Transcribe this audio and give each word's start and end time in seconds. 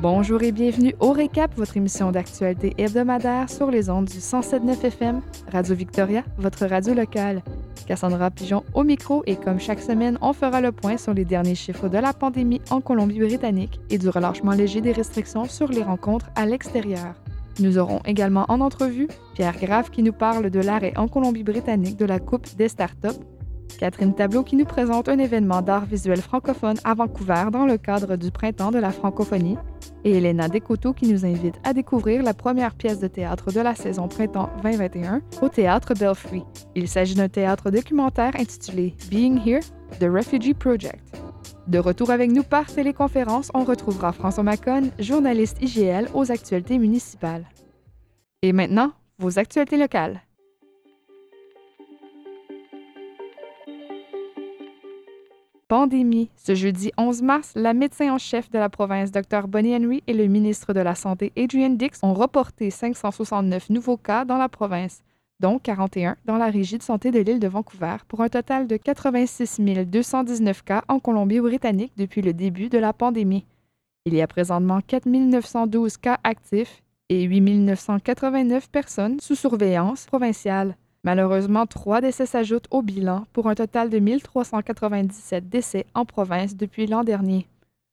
Bonjour 0.00 0.42
et 0.42 0.52
bienvenue 0.52 0.94
au 1.00 1.12
Récap, 1.12 1.54
votre 1.56 1.76
émission 1.76 2.10
d'actualité 2.10 2.74
hebdomadaire 2.78 3.50
sur 3.50 3.70
les 3.70 3.90
ondes 3.90 4.06
du 4.06 4.18
107.9 4.18 4.84
FM, 4.84 5.20
Radio 5.52 5.74
Victoria, 5.74 6.22
votre 6.38 6.66
radio 6.66 6.94
locale. 6.94 7.42
Cassandra 7.86 8.30
Pigeon 8.30 8.64
au 8.74 8.84
micro 8.84 9.22
et 9.26 9.36
comme 9.36 9.60
chaque 9.60 9.80
semaine, 9.80 10.18
on 10.20 10.32
fera 10.32 10.60
le 10.60 10.72
point 10.72 10.96
sur 10.96 11.14
les 11.14 11.24
derniers 11.24 11.54
chiffres 11.54 11.88
de 11.88 11.98
la 11.98 12.12
pandémie 12.12 12.60
en 12.70 12.80
Colombie-Britannique 12.80 13.80
et 13.90 13.98
du 13.98 14.08
relâchement 14.08 14.52
léger 14.52 14.80
des 14.80 14.92
restrictions 14.92 15.46
sur 15.46 15.68
les 15.68 15.82
rencontres 15.82 16.30
à 16.34 16.46
l'extérieur. 16.46 17.14
Nous 17.58 17.78
aurons 17.78 18.00
également 18.04 18.44
en 18.48 18.60
entrevue 18.60 19.08
Pierre 19.34 19.58
Graff 19.58 19.90
qui 19.90 20.02
nous 20.02 20.12
parle 20.12 20.50
de 20.50 20.60
l'arrêt 20.60 20.92
en 20.96 21.08
Colombie-Britannique 21.08 21.96
de 21.96 22.04
la 22.04 22.18
Coupe 22.18 22.54
des 22.56 22.68
startups, 22.68 23.20
Catherine 23.78 24.14
Tableau 24.14 24.42
qui 24.42 24.56
nous 24.56 24.64
présente 24.64 25.08
un 25.08 25.18
événement 25.18 25.62
d'art 25.62 25.84
visuel 25.84 26.20
francophone 26.20 26.76
à 26.84 26.94
Vancouver 26.94 27.46
dans 27.52 27.66
le 27.66 27.76
cadre 27.76 28.16
du 28.16 28.30
Printemps 28.30 28.70
de 28.70 28.78
la 28.78 28.90
francophonie, 28.90 29.58
et 30.04 30.18
Elena 30.18 30.48
Descoteaux 30.48 30.92
qui 30.92 31.12
nous 31.12 31.26
invite 31.26 31.56
à 31.64 31.72
découvrir 31.72 32.22
la 32.22 32.32
première 32.32 32.74
pièce 32.74 33.00
de 33.00 33.08
théâtre 33.08 33.52
de 33.52 33.60
la 33.60 33.74
saison 33.74 34.08
Printemps 34.08 34.50
2021 34.62 35.20
au 35.42 35.48
théâtre 35.48 35.94
Belfry. 35.94 36.44
Il 36.74 36.88
s'agit 36.88 37.14
d'un 37.14 37.28
théâtre 37.28 37.70
documentaire 37.70 38.32
intitulé 38.38 38.94
Being 39.10 39.40
Here, 39.44 39.60
The 39.98 40.04
Refugee 40.04 40.54
Project. 40.54 41.20
De 41.66 41.78
retour 41.78 42.10
avec 42.10 42.30
nous 42.30 42.44
par 42.44 42.66
téléconférence, 42.66 43.50
on 43.52 43.64
retrouvera 43.64 44.12
François 44.12 44.44
Macon, 44.44 44.90
journaliste 45.00 45.60
IGL 45.60 46.08
aux 46.14 46.30
actualités 46.30 46.78
municipales. 46.78 47.44
Et 48.42 48.52
maintenant, 48.52 48.92
vos 49.18 49.38
actualités 49.38 49.76
locales. 49.76 50.20
Pandémie. 55.68 56.30
Ce 56.36 56.54
jeudi 56.54 56.92
11 56.96 57.22
mars, 57.22 57.52
la 57.56 57.74
médecin 57.74 58.12
en 58.12 58.18
chef 58.18 58.48
de 58.52 58.58
la 58.58 58.68
province, 58.68 59.10
Dr. 59.10 59.48
Bonnie 59.48 59.74
Henry, 59.74 60.00
et 60.06 60.12
le 60.12 60.28
ministre 60.28 60.72
de 60.72 60.78
la 60.78 60.94
Santé, 60.94 61.32
Adrian 61.36 61.70
Dix, 61.70 61.98
ont 62.04 62.14
reporté 62.14 62.70
569 62.70 63.70
nouveaux 63.70 63.96
cas 63.96 64.24
dans 64.24 64.38
la 64.38 64.48
province, 64.48 65.02
dont 65.40 65.58
41 65.58 66.18
dans 66.24 66.36
la 66.36 66.50
régie 66.50 66.78
de 66.78 66.84
santé 66.84 67.10
de 67.10 67.18
l'île 67.18 67.40
de 67.40 67.48
Vancouver, 67.48 67.96
pour 68.06 68.20
un 68.20 68.28
total 68.28 68.68
de 68.68 68.76
86 68.76 69.58
219 69.58 70.62
cas 70.62 70.84
en 70.86 71.00
Colombie-Britannique 71.00 71.94
depuis 71.96 72.22
le 72.22 72.32
début 72.32 72.68
de 72.68 72.78
la 72.78 72.92
pandémie. 72.92 73.44
Il 74.04 74.14
y 74.14 74.22
a 74.22 74.28
présentement 74.28 74.80
4 74.86 75.06
912 75.06 75.96
cas 75.96 76.20
actifs 76.22 76.84
et 77.08 77.24
8 77.24 77.40
989 77.40 78.70
personnes 78.70 79.18
sous 79.18 79.34
surveillance 79.34 80.06
provinciale. 80.06 80.76
Malheureusement, 81.06 81.66
trois 81.66 82.00
décès 82.00 82.26
s'ajoutent 82.26 82.66
au 82.72 82.82
bilan 82.82 83.26
pour 83.32 83.48
un 83.48 83.54
total 83.54 83.90
de 83.90 84.00
1397 84.00 85.48
décès 85.48 85.86
en 85.94 86.04
province 86.04 86.56
depuis 86.56 86.88
l'an 86.88 87.04
dernier. 87.04 87.46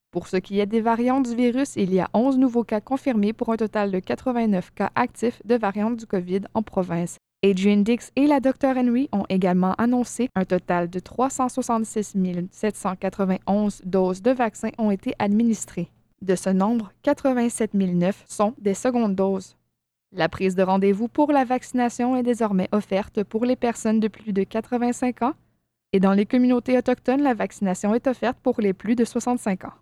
Pour 0.09 0.27
ce 0.27 0.37
qui 0.37 0.59
est 0.59 0.65
des 0.65 0.81
variantes 0.81 1.29
du 1.29 1.35
virus, 1.35 1.75
il 1.75 1.93
y 1.93 1.99
a 1.99 2.09
11 2.15 2.39
nouveaux 2.39 2.63
cas 2.63 2.81
confirmés 2.81 3.31
pour 3.31 3.51
un 3.51 3.55
total 3.55 3.91
de 3.91 3.99
89 3.99 4.71
cas 4.73 4.89
actifs 4.95 5.43
de 5.45 5.53
variantes 5.53 5.97
du 5.97 6.07
COVID 6.07 6.41
en 6.55 6.63
province. 6.63 7.17
Adrian 7.45 7.83
Dix 7.83 8.11
et 8.15 8.25
la 8.25 8.39
Dr 8.39 8.75
Henry 8.75 9.09
ont 9.11 9.25
également 9.29 9.75
annoncé 9.75 10.29
un 10.33 10.45
total 10.45 10.89
de 10.89 10.97
366 10.97 12.15
791 12.49 13.81
doses 13.85 14.23
de 14.23 14.31
vaccins 14.31 14.71
ont 14.79 14.89
été 14.89 15.13
administrées. 15.19 15.91
De 16.23 16.33
ce 16.33 16.49
nombre, 16.49 16.91
87 17.03 17.75
009 17.75 18.23
sont 18.27 18.55
des 18.57 18.73
secondes 18.73 19.13
doses. 19.13 19.55
La 20.15 20.29
prise 20.29 20.55
de 20.55 20.61
rendez-vous 20.61 21.07
pour 21.07 21.31
la 21.31 21.43
vaccination 21.43 22.15
est 22.15 22.21
désormais 22.21 22.69
offerte 22.71 23.23
pour 23.23 23.45
les 23.45 23.55
personnes 23.55 23.99
de 23.99 24.07
plus 24.07 24.31
de 24.31 24.43
85 24.43 25.23
ans 25.23 25.33
et 25.91 25.99
dans 25.99 26.13
les 26.13 26.27
communautés 26.27 26.77
autochtones, 26.77 27.23
la 27.23 27.33
vaccination 27.33 27.95
est 27.95 28.05
offerte 28.05 28.37
pour 28.41 28.61
les 28.61 28.73
plus 28.73 28.95
de 28.95 29.05
65 29.05 29.65
ans. 29.65 29.73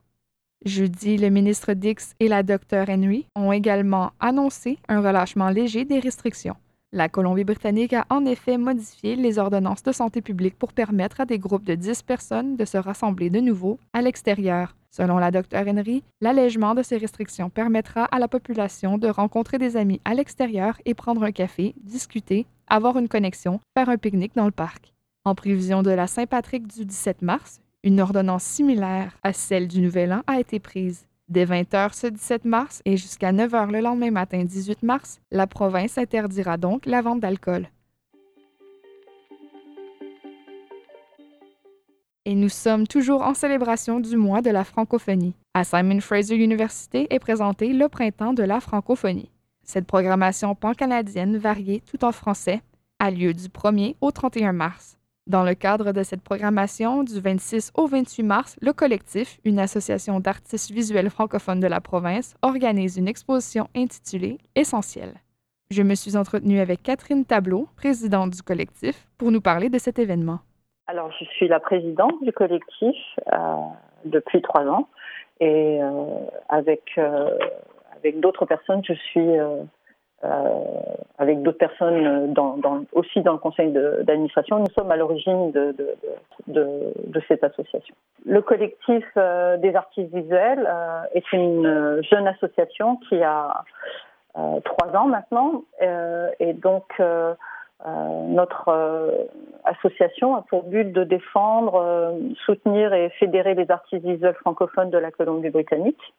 Jeudi, 0.63 1.17
le 1.17 1.29
ministre 1.29 1.73
Dix 1.73 2.15
et 2.19 2.29
la 2.29 2.43
Dr 2.43 2.85
Henry 2.87 3.25
ont 3.35 3.51
également 3.51 4.11
annoncé 4.19 4.77
un 4.87 5.01
relâchement 5.01 5.49
léger 5.49 5.83
des 5.83 5.99
restrictions. 5.99 6.55
La 6.93 7.07
Colombie-Britannique 7.07 7.93
a 7.93 8.05
en 8.09 8.25
effet 8.25 8.57
modifié 8.57 9.15
les 9.15 9.39
ordonnances 9.39 9.81
de 9.81 9.93
santé 9.93 10.21
publique 10.21 10.59
pour 10.59 10.73
permettre 10.73 11.21
à 11.21 11.25
des 11.25 11.39
groupes 11.39 11.63
de 11.63 11.73
10 11.73 12.03
personnes 12.03 12.57
de 12.57 12.65
se 12.65 12.77
rassembler 12.77 13.29
de 13.29 13.39
nouveau 13.39 13.79
à 13.93 14.01
l'extérieur. 14.01 14.75
Selon 14.89 15.17
la 15.17 15.31
Dr 15.31 15.65
Henry, 15.65 16.03
l'allègement 16.19 16.75
de 16.75 16.83
ces 16.83 16.97
restrictions 16.97 17.49
permettra 17.49 18.03
à 18.03 18.19
la 18.19 18.27
population 18.27 18.97
de 18.97 19.07
rencontrer 19.07 19.57
des 19.57 19.77
amis 19.77 20.01
à 20.03 20.13
l'extérieur 20.13 20.77
et 20.83 20.93
prendre 20.93 21.23
un 21.23 21.31
café, 21.31 21.73
discuter, 21.81 22.45
avoir 22.67 22.97
une 22.97 23.07
connexion, 23.07 23.61
faire 23.73 23.87
un 23.87 23.97
pique-nique 23.97 24.35
dans 24.35 24.43
le 24.43 24.51
parc. 24.51 24.93
En 25.23 25.33
prévision 25.33 25.83
de 25.83 25.91
la 25.91 26.07
Saint-Patrick 26.07 26.67
du 26.67 26.83
17 26.83 27.21
mars, 27.21 27.61
une 27.85 28.01
ordonnance 28.01 28.43
similaire 28.43 29.17
à 29.23 29.31
celle 29.31 29.69
du 29.69 29.79
Nouvel 29.79 30.11
An 30.11 30.23
a 30.27 30.41
été 30.41 30.59
prise. 30.59 31.05
Dès 31.31 31.45
20 31.45 31.73
h 31.73 31.93
ce 31.93 32.07
17 32.07 32.43
mars 32.43 32.81
et 32.83 32.97
jusqu'à 32.97 33.31
9 33.31 33.51
h 33.53 33.71
le 33.71 33.79
lendemain 33.79 34.11
matin 34.11 34.43
18 34.43 34.83
mars, 34.83 35.21
la 35.31 35.47
province 35.47 35.97
interdira 35.97 36.57
donc 36.57 36.85
la 36.85 37.01
vente 37.01 37.21
d'alcool. 37.21 37.69
et 42.25 42.35
nous 42.35 42.49
sommes 42.49 42.85
toujours 42.85 43.23
en 43.23 43.33
célébration 43.33 43.99
du 43.99 44.15
mois 44.15 44.41
de 44.43 44.51
la 44.51 44.63
francophonie. 44.63 45.33
À 45.55 45.63
Simon 45.63 45.99
Fraser 45.99 46.35
University 46.35 47.07
est 47.09 47.19
présenté 47.19 47.73
le 47.73 47.89
printemps 47.89 48.33
de 48.33 48.43
la 48.43 48.59
francophonie. 48.59 49.31
Cette 49.63 49.87
programmation 49.87 50.53
pan-canadienne 50.53 51.37
variée 51.37 51.81
tout 51.89 52.05
en 52.05 52.11
français 52.11 52.61
a 52.99 53.09
lieu 53.09 53.33
du 53.33 53.47
1er 53.47 53.95
au 54.01 54.11
31 54.11 54.53
mars. 54.53 55.00
Dans 55.27 55.43
le 55.43 55.53
cadre 55.53 55.91
de 55.91 56.01
cette 56.01 56.23
programmation, 56.23 57.03
du 57.03 57.19
26 57.19 57.73
au 57.75 57.85
28 57.85 58.23
mars, 58.23 58.57
le 58.59 58.73
collectif, 58.73 59.37
une 59.45 59.59
association 59.59 60.19
d'artistes 60.19 60.71
visuels 60.71 61.11
francophones 61.11 61.59
de 61.59 61.67
la 61.67 61.79
province, 61.79 62.35
organise 62.41 62.97
une 62.97 63.07
exposition 63.07 63.67
intitulée 63.75 64.39
Essentiel. 64.55 65.13
Je 65.69 65.83
me 65.83 65.93
suis 65.93 66.17
entretenue 66.17 66.59
avec 66.59 66.81
Catherine 66.81 67.23
Tableau, 67.23 67.67
présidente 67.77 68.31
du 68.31 68.41
collectif, 68.41 69.07
pour 69.19 69.31
nous 69.31 69.41
parler 69.41 69.69
de 69.69 69.77
cet 69.77 69.99
événement. 69.99 70.39
Alors, 70.87 71.11
je 71.19 71.25
suis 71.25 71.47
la 71.47 71.59
présidente 71.59 72.21
du 72.23 72.31
collectif 72.33 72.97
euh, 73.31 73.37
depuis 74.05 74.41
trois 74.41 74.65
ans 74.65 74.89
et 75.39 75.81
euh, 75.83 76.25
avec, 76.49 76.81
euh, 76.97 77.37
avec 77.95 78.19
d'autres 78.19 78.47
personnes, 78.47 78.81
je 78.83 78.93
suis 78.93 79.29
avec 81.17 81.41
d'autres 81.41 81.57
personnes 81.57 82.33
dans, 82.33 82.57
aussi 82.93 83.21
dans 83.21 83.33
le 83.33 83.37
conseil 83.39 83.71
d'administration. 83.71 84.59
Nous 84.59 84.69
sommes 84.77 84.91
à 84.91 84.95
l'origine 84.95 85.51
de, 85.51 85.75
de, 86.47 86.93
de, 87.07 87.21
cette 87.27 87.43
association. 87.43 87.95
Le 88.25 88.41
collectif 88.41 89.03
des 89.15 89.75
artistes 89.75 90.13
visuels 90.13 90.69
est 91.13 91.31
une 91.33 92.01
jeune 92.03 92.27
association 92.27 92.97
qui 93.09 93.21
a 93.23 93.63
trois 94.63 94.95
ans 94.95 95.07
maintenant 95.07 95.63
et 96.39 96.53
donc 96.53 96.85
euh, 97.85 98.27
notre 98.27 98.69
euh, 98.69 99.25
association 99.63 100.35
a 100.35 100.43
pour 100.43 100.63
but 100.63 100.91
de 100.91 101.03
défendre, 101.03 101.81
euh, 101.81 102.19
soutenir 102.45 102.93
et 102.93 103.09
fédérer 103.11 103.55
les 103.55 103.71
artistes 103.71 104.05
visuels 104.05 104.35
francophones 104.35 104.91
de 104.91 104.99
la 104.99 105.09
Colombie-Britannique 105.09 106.13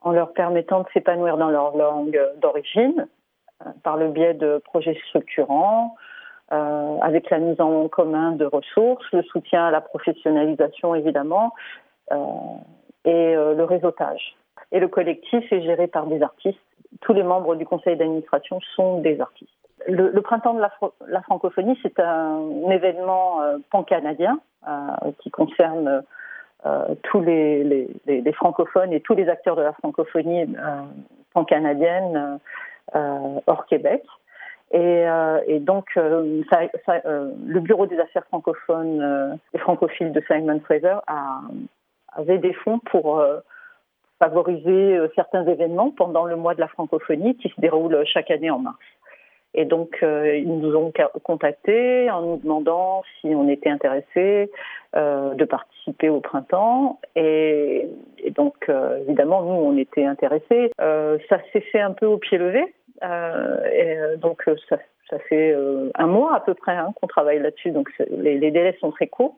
en 0.00 0.12
leur 0.12 0.32
permettant 0.32 0.80
de 0.80 0.86
s'épanouir 0.94 1.36
dans 1.36 1.50
leur 1.50 1.76
langue 1.76 2.18
d'origine 2.40 3.06
par 3.82 3.96
le 3.96 4.08
biais 4.08 4.34
de 4.34 4.60
projets 4.64 4.98
structurants, 5.08 5.96
avec 6.50 7.28
la 7.28 7.38
mise 7.38 7.60
en 7.60 7.88
commun 7.88 8.32
de 8.32 8.46
ressources, 8.46 9.04
le 9.12 9.22
soutien 9.22 9.66
à 9.66 9.70
la 9.70 9.82
professionnalisation 9.82 10.94
évidemment 10.94 11.52
et 12.10 13.34
le 13.34 13.64
réseautage. 13.64 14.34
Et 14.72 14.80
le 14.80 14.88
collectif 14.88 15.52
est 15.52 15.60
géré 15.60 15.88
par 15.88 16.06
des 16.06 16.22
artistes. 16.22 16.58
Tous 17.02 17.12
les 17.12 17.22
membres 17.22 17.54
du 17.54 17.66
conseil 17.66 17.96
d'administration 17.96 18.60
sont 18.74 19.00
des 19.00 19.20
artistes 19.20 19.58
le, 19.86 20.20
printemps 20.20 20.54
de 20.54 20.60
la, 20.60 21.22
francophonie, 21.22 21.78
c'est 21.82 21.98
un, 22.00 22.70
événement 22.70 23.42
euh, 23.42 23.58
pan-canadien 23.70 24.40
euh, 24.66 24.72
qui 25.20 25.30
concerne 25.30 26.02
euh, 26.66 26.94
tous 27.04 27.20
les, 27.20 27.88
francophones 28.34 28.92
et 28.92 29.00
tous 29.00 29.14
les 29.14 29.28
acteurs 29.28 29.56
de 29.56 29.62
la 29.62 29.72
francophonie 29.72 30.46
pan-canadienne 31.32 32.38
hors 32.94 33.66
Québec. 33.66 34.02
Et, 34.72 35.58
donc, 35.60 35.86
le 35.96 37.60
Bureau 37.60 37.86
des 37.86 37.98
affaires 37.98 38.24
francophones 38.26 39.38
et 39.54 39.58
francophiles 39.58 40.12
de 40.12 40.22
Simon 40.26 40.60
Fraser 40.60 40.96
avait 42.12 42.38
des 42.38 42.52
fonds 42.52 42.78
pour 42.90 43.22
favoriser 44.18 44.98
certains 45.14 45.46
événements 45.46 45.90
pendant 45.90 46.24
le 46.24 46.36
mois 46.36 46.54
de 46.54 46.60
la 46.60 46.68
francophonie 46.68 47.36
qui 47.36 47.48
se 47.48 47.60
déroule 47.60 48.04
chaque 48.04 48.30
année 48.30 48.50
en 48.50 48.58
mars. 48.58 48.78
Et 49.54 49.64
donc, 49.64 49.98
euh, 50.02 50.36
ils 50.36 50.58
nous 50.58 50.76
ont 50.76 50.92
contactés 51.22 52.10
en 52.10 52.22
nous 52.22 52.36
demandant 52.36 53.02
si 53.20 53.28
on 53.28 53.48
était 53.48 53.70
intéressé 53.70 54.50
euh, 54.94 55.34
de 55.34 55.44
participer 55.44 56.08
au 56.08 56.20
printemps. 56.20 57.00
Et, 57.16 57.88
donc, 58.36 58.54
euh, 58.68 58.98
évidemment, 58.98 59.42
nous, 59.42 59.54
on 59.54 59.76
était 59.76 60.04
intéressés. 60.04 60.70
ça 60.78 61.38
s'est 61.52 61.60
fait 61.72 61.80
un 61.80 61.92
peu 61.92 62.06
au 62.06 62.18
pied 62.18 62.38
levé. 62.38 62.74
Et 63.02 64.16
donc, 64.18 64.42
ça, 64.68 64.78
ça 65.10 65.18
fait 65.28 65.54
un 65.94 66.06
mois 66.06 66.34
à 66.34 66.40
peu 66.40 66.54
près 66.54 66.76
hein, 66.76 66.92
qu'on 67.00 67.06
travaille 67.06 67.40
là-dessus, 67.40 67.70
donc 67.70 67.90
les, 68.10 68.38
délais 68.38 68.76
sont 68.80 68.90
très 68.90 69.06
courts. 69.06 69.36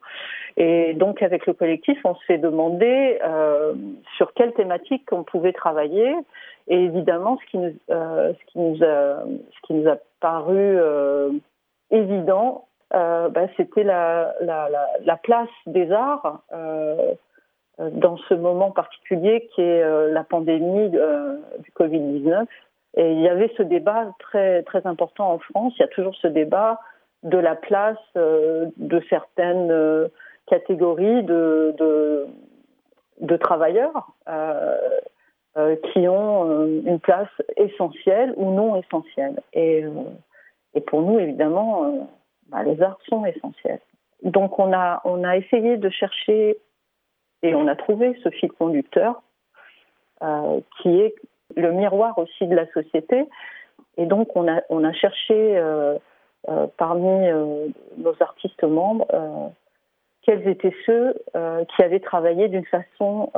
Et 0.57 0.95
donc 0.95 1.23
avec 1.23 1.47
le 1.47 1.53
collectif, 1.53 1.99
on 2.05 2.17
s'est 2.27 2.39
demandé 2.39 3.19
sur 4.17 4.33
quelle 4.35 4.53
thématique 4.55 5.13
on 5.13 5.23
pouvait 5.23 5.53
travailler. 5.53 6.15
Et 6.69 6.85
évidemment, 6.85 7.39
ce 7.39 7.51
qui 7.51 8.59
nous, 8.59 8.83
a, 9.89 9.97
paru 10.21 10.79
évident, 11.91 12.67
bah, 12.91 13.47
c'était 13.57 13.85
la, 13.85 14.35
la, 14.41 14.69
la, 15.05 15.17
place 15.17 15.49
des 15.67 15.93
arts 15.93 16.43
dans 17.81 18.17
ce 18.29 18.35
moment 18.35 18.71
particulier 18.71 19.49
qui 19.55 19.63
est 19.63 19.83
euh, 19.83 20.13
la 20.13 20.23
pandémie 20.23 20.91
euh, 20.95 21.37
du 21.61 21.71
Covid-19. 21.71 22.47
Et 22.97 23.13
il 23.13 23.21
y 23.21 23.29
avait 23.29 23.53
ce 23.57 23.63
débat 23.63 24.13
très, 24.19 24.63
très 24.65 24.87
important 24.87 25.33
en 25.33 25.39
France. 25.39 25.73
Il 25.77 25.83
y 25.83 25.85
a 25.85 25.89
toujours 25.89 26.15
ce 26.17 26.27
débat 26.27 26.81
de 27.23 27.39
la 27.39 27.55
place 27.55 27.99
euh, 28.17 28.67
de 28.77 29.03
certaines 29.09 30.09
catégories 30.47 31.23
de, 31.23 32.27
travailleurs 33.39 34.11
qui 35.93 36.09
ont 36.09 36.67
une 36.85 36.99
place 37.01 37.29
essentielle 37.57 38.35
ou 38.37 38.53
non 38.53 38.77
essentielle. 38.77 39.41
Et, 39.53 39.85
pour 40.87 41.03
nous, 41.03 41.19
évidemment, 41.19 42.09
bah, 42.49 42.63
les 42.65 42.81
arts 42.83 42.99
sont 43.09 43.25
essentiels. 43.25 43.81
Donc 44.23 44.59
on 44.59 44.73
a, 44.73 45.01
on 45.05 45.25
a 45.25 45.37
essayé 45.37 45.77
de 45.77 45.89
chercher 45.89 46.59
et 47.43 47.55
on 47.55 47.67
a 47.69 47.77
trouvé 47.77 48.19
ce 48.23 48.29
fil 48.31 48.51
conducteur 48.53 49.23
euh, 50.23 50.61
qui 50.81 51.01
est 51.01 51.15
le 51.57 51.73
miroir 51.73 52.19
aussi 52.19 52.47
de 52.47 52.55
la 52.55 52.67
société. 52.73 53.27
Et 53.97 54.07
donc, 54.07 54.35
on 54.37 54.49
a, 54.49 54.61
on 54.69 54.85
a 54.85 54.93
cherché 54.93 55.59
euh, 55.59 55.99
euh, 56.49 56.67
parmi 56.77 57.29
nos 57.99 58.15
artistes 58.21 58.65
membres 58.65 59.07
quels 60.23 60.47
étaient 60.49 60.75
ceux 60.87 61.15
qui 61.35 61.83
avaient 61.83 62.01
travaillé 62.01 62.49
d'une 62.49 62.67
façon 62.67 63.31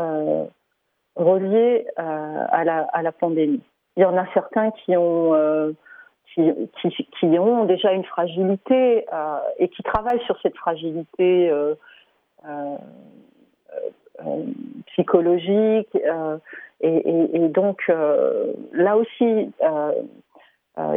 reliée 1.17 1.87
à 1.97 2.65
la, 2.65 2.83
à, 2.93 3.03
la, 3.03 3.13
pandémie. 3.13 3.63
Il 3.97 4.03
y 4.03 4.05
en 4.05 4.17
a 4.17 4.27
certains 4.35 4.73
qui 4.73 4.97
ont, 4.97 5.75
qui, 6.35 6.53
qui, 6.81 7.27
ont 7.39 7.65
déjà 7.67 7.93
une 7.93 8.05
fragilité 8.05 9.07
et 9.59 9.69
qui 9.69 9.83
travaillent 9.85 10.25
sur 10.25 10.39
cette 10.43 10.57
fragilité 10.57 11.53
euh, 14.27 14.45
psychologique. 14.87 15.95
Euh, 15.95 16.39
et, 16.81 17.29
et, 17.35 17.49
donc, 17.49 17.83
euh, 17.89 18.55
là 18.73 18.97
aussi, 18.97 19.53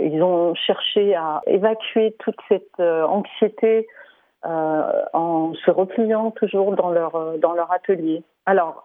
ils 0.02 0.24
ont 0.24 0.56
cherché 0.56 1.14
à 1.14 1.44
évacuer 1.46 2.16
toute 2.18 2.40
cette 2.50 2.80
anxiété 2.80 3.86
en 4.44 5.54
se 5.54 5.70
repliant 5.70 6.32
toujours 6.32 6.76
dans 6.76 6.90
leur, 6.90 7.38
dans 7.38 7.54
leur 7.54 7.72
atelier. 7.72 8.24
Alors, 8.48 8.82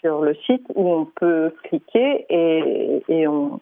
sur 0.00 0.20
le 0.20 0.34
site 0.46 0.66
où 0.74 0.90
on 0.90 1.04
peut 1.04 1.54
cliquer 1.64 2.26
et, 2.28 3.26
on, 3.26 3.60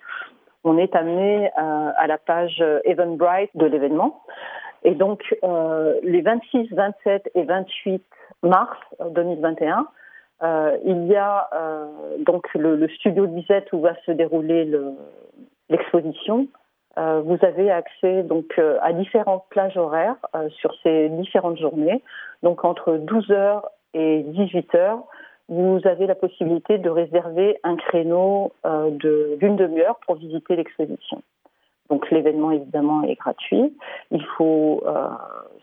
est 0.78 0.94
amené 0.96 1.50
à, 1.56 2.06
la 2.06 2.18
page 2.18 2.62
Eventbrite 2.84 3.50
de 3.54 3.66
l'événement. 3.66 4.22
Et 4.86 4.94
donc, 4.94 5.22
euh, 5.42 5.98
les 6.04 6.22
26, 6.22 6.68
27 6.72 7.30
et 7.34 7.42
28 7.42 8.02
mars 8.44 8.78
2021, 9.10 9.86
euh, 10.42 10.76
il 10.84 11.06
y 11.06 11.16
a 11.16 11.48
euh, 11.54 11.86
donc 12.20 12.46
le, 12.54 12.86
studio 12.88 13.24
Lisette 13.24 13.72
où 13.72 13.80
va 13.80 13.94
se 14.04 14.12
dérouler 14.12 14.70
l'exposition. 15.68 16.46
Vous 16.96 17.36
avez 17.42 17.70
accès 17.70 18.22
donc 18.22 18.58
à 18.80 18.94
différentes 18.94 19.44
plages 19.50 19.76
horaires 19.76 20.16
sur 20.48 20.74
ces 20.82 21.10
différentes 21.10 21.58
journées. 21.58 22.02
Donc 22.42 22.64
entre 22.64 22.96
12h 22.96 23.60
et 23.92 24.22
18h, 24.22 25.02
vous 25.48 25.80
avez 25.84 26.06
la 26.06 26.14
possibilité 26.14 26.78
de 26.78 26.90
réserver 26.90 27.58
un 27.62 27.76
créneau 27.76 28.52
euh, 28.64 28.90
d'une 28.90 29.56
demi-heure 29.56 29.98
pour 30.06 30.16
visiter 30.16 30.56
l'exposition. 30.56 31.22
Donc 31.88 32.10
l'événement 32.10 32.50
évidemment 32.50 33.02
est 33.04 33.14
gratuit. 33.14 33.72
Il 34.10 34.24
faut 34.36 34.82
euh, 34.86 35.08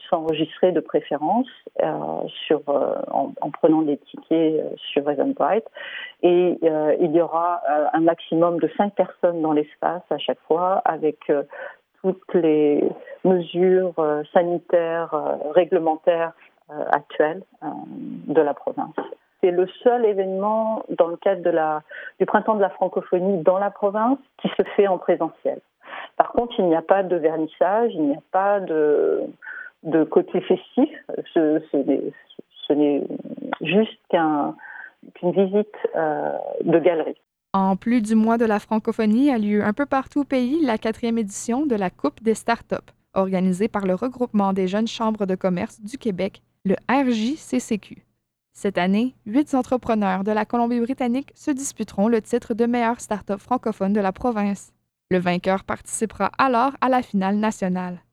s'enregistrer 0.10 0.72
de 0.72 0.80
préférence 0.80 1.48
euh, 1.82 1.88
sur, 2.46 2.62
euh, 2.70 2.96
en, 3.12 3.34
en, 3.42 3.50
prenant 3.52 3.82
des 3.82 3.98
tickets 3.98 4.32
euh, 4.32 4.70
sur 4.78 5.10
Eventbrite. 5.10 5.66
Et 6.22 6.58
euh, 6.64 6.96
il 7.02 7.12
y 7.12 7.22
aura 7.22 7.62
un 7.92 8.00
maximum 8.00 8.60
de 8.60 8.70
cinq 8.78 8.96
personnes 8.96 9.42
dans 9.42 9.52
l'espace 9.52 10.04
à 10.10 10.18
chaque 10.18 10.40
fois 10.48 10.82
avec 10.86 11.20
toutes 12.02 12.34
les 12.34 12.82
mesures 13.26 13.96
sanitaires, 14.32 15.14
réglementaires 15.54 16.32
actuelles 16.92 17.44
de 18.28 18.42
la 18.42 18.54
province 18.54 18.96
c'est 19.44 19.52
le 19.52 19.68
seul 19.84 20.06
événement 20.06 20.86
dans 20.98 21.08
le 21.08 21.18
cadre 21.18 21.82
du 22.18 22.26
printemps 22.26 22.56
de 22.56 22.62
la 22.62 22.70
francophonie 22.70 23.44
dans 23.44 23.58
la 23.60 23.70
province 23.70 24.18
qui 24.42 24.48
se 24.48 24.64
fait 24.76 24.88
en 24.88 24.98
présentiel. 24.98 25.60
Par 26.16 26.32
contre, 26.32 26.54
il 26.60 26.66
n'y 26.66 26.76
a 26.76 26.82
pas 26.82 27.04
de 27.04 27.16
vernissage, 27.18 27.92
il 27.94 28.08
n'y 28.08 28.16
a 28.16 28.22
pas 28.32 28.62
de, 28.62 29.26
côté 30.10 30.40
festif. 30.42 30.90
Ce, 31.34 31.62
ce, 31.72 32.74
n'est 32.74 33.04
juste 33.62 34.00
qu'une 34.10 35.32
visite 35.32 35.76
euh, 35.96 36.38
de 36.64 36.80
galerie. 36.80 37.20
En 37.52 37.76
plus 37.76 38.02
du 38.02 38.16
mois 38.16 38.38
de 38.38 38.46
la 38.46 38.60
francophonie 38.60 39.30
a 39.30 39.38
lieu 39.38 39.64
un 39.64 39.74
peu 39.74 39.86
partout 39.86 40.22
au 40.22 40.24
pays 40.24 40.66
la 40.66 40.78
quatrième 40.78 41.18
édition 41.18 41.66
de 41.66 41.76
la 41.76 41.90
Coupe 41.90 42.24
des 42.24 42.34
startups, 42.34 42.94
organisée 43.14 43.68
par 43.68 43.86
le 43.86 43.94
regroupement 43.94 44.54
des 44.54 44.68
jeunes 44.68 44.88
chambres 44.88 45.26
de 45.26 45.36
commerce 45.36 45.82
du 45.82 45.98
Québec, 45.98 46.42
le 46.66 46.76
RJCCQ. 46.90 48.04
Cette 48.54 48.78
année, 48.78 49.16
huit 49.26 49.54
entrepreneurs 49.56 50.24
de 50.24 50.32
la 50.32 50.46
Colombie-Britannique 50.46 51.32
se 51.36 51.52
disputeront 51.52 52.08
le 52.08 52.22
titre 52.22 52.54
de 52.54 52.66
meilleur 52.66 53.02
start-up 53.02 53.40
francophone 53.40 53.94
de 53.94 54.00
la 54.00 54.12
province. 54.12 54.72
Le 55.10 55.18
vainqueur 55.18 55.64
participera 55.64 56.32
alors 56.38 56.78
à 56.80 56.88
la 56.88 57.02
finale 57.02 57.38
nationale. 57.38 58.04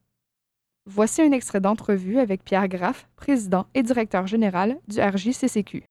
Voici 0.86 1.20
un 1.20 1.32
extrait 1.32 1.60
d'entrevue 1.60 2.18
avec 2.18 2.42
Pierre 2.42 2.68
Graff, 2.68 3.06
président 3.16 3.66
et 3.74 3.82
directeur 3.82 4.26
général 4.26 4.78
du 4.88 4.98
RJCCQ. 5.00 5.84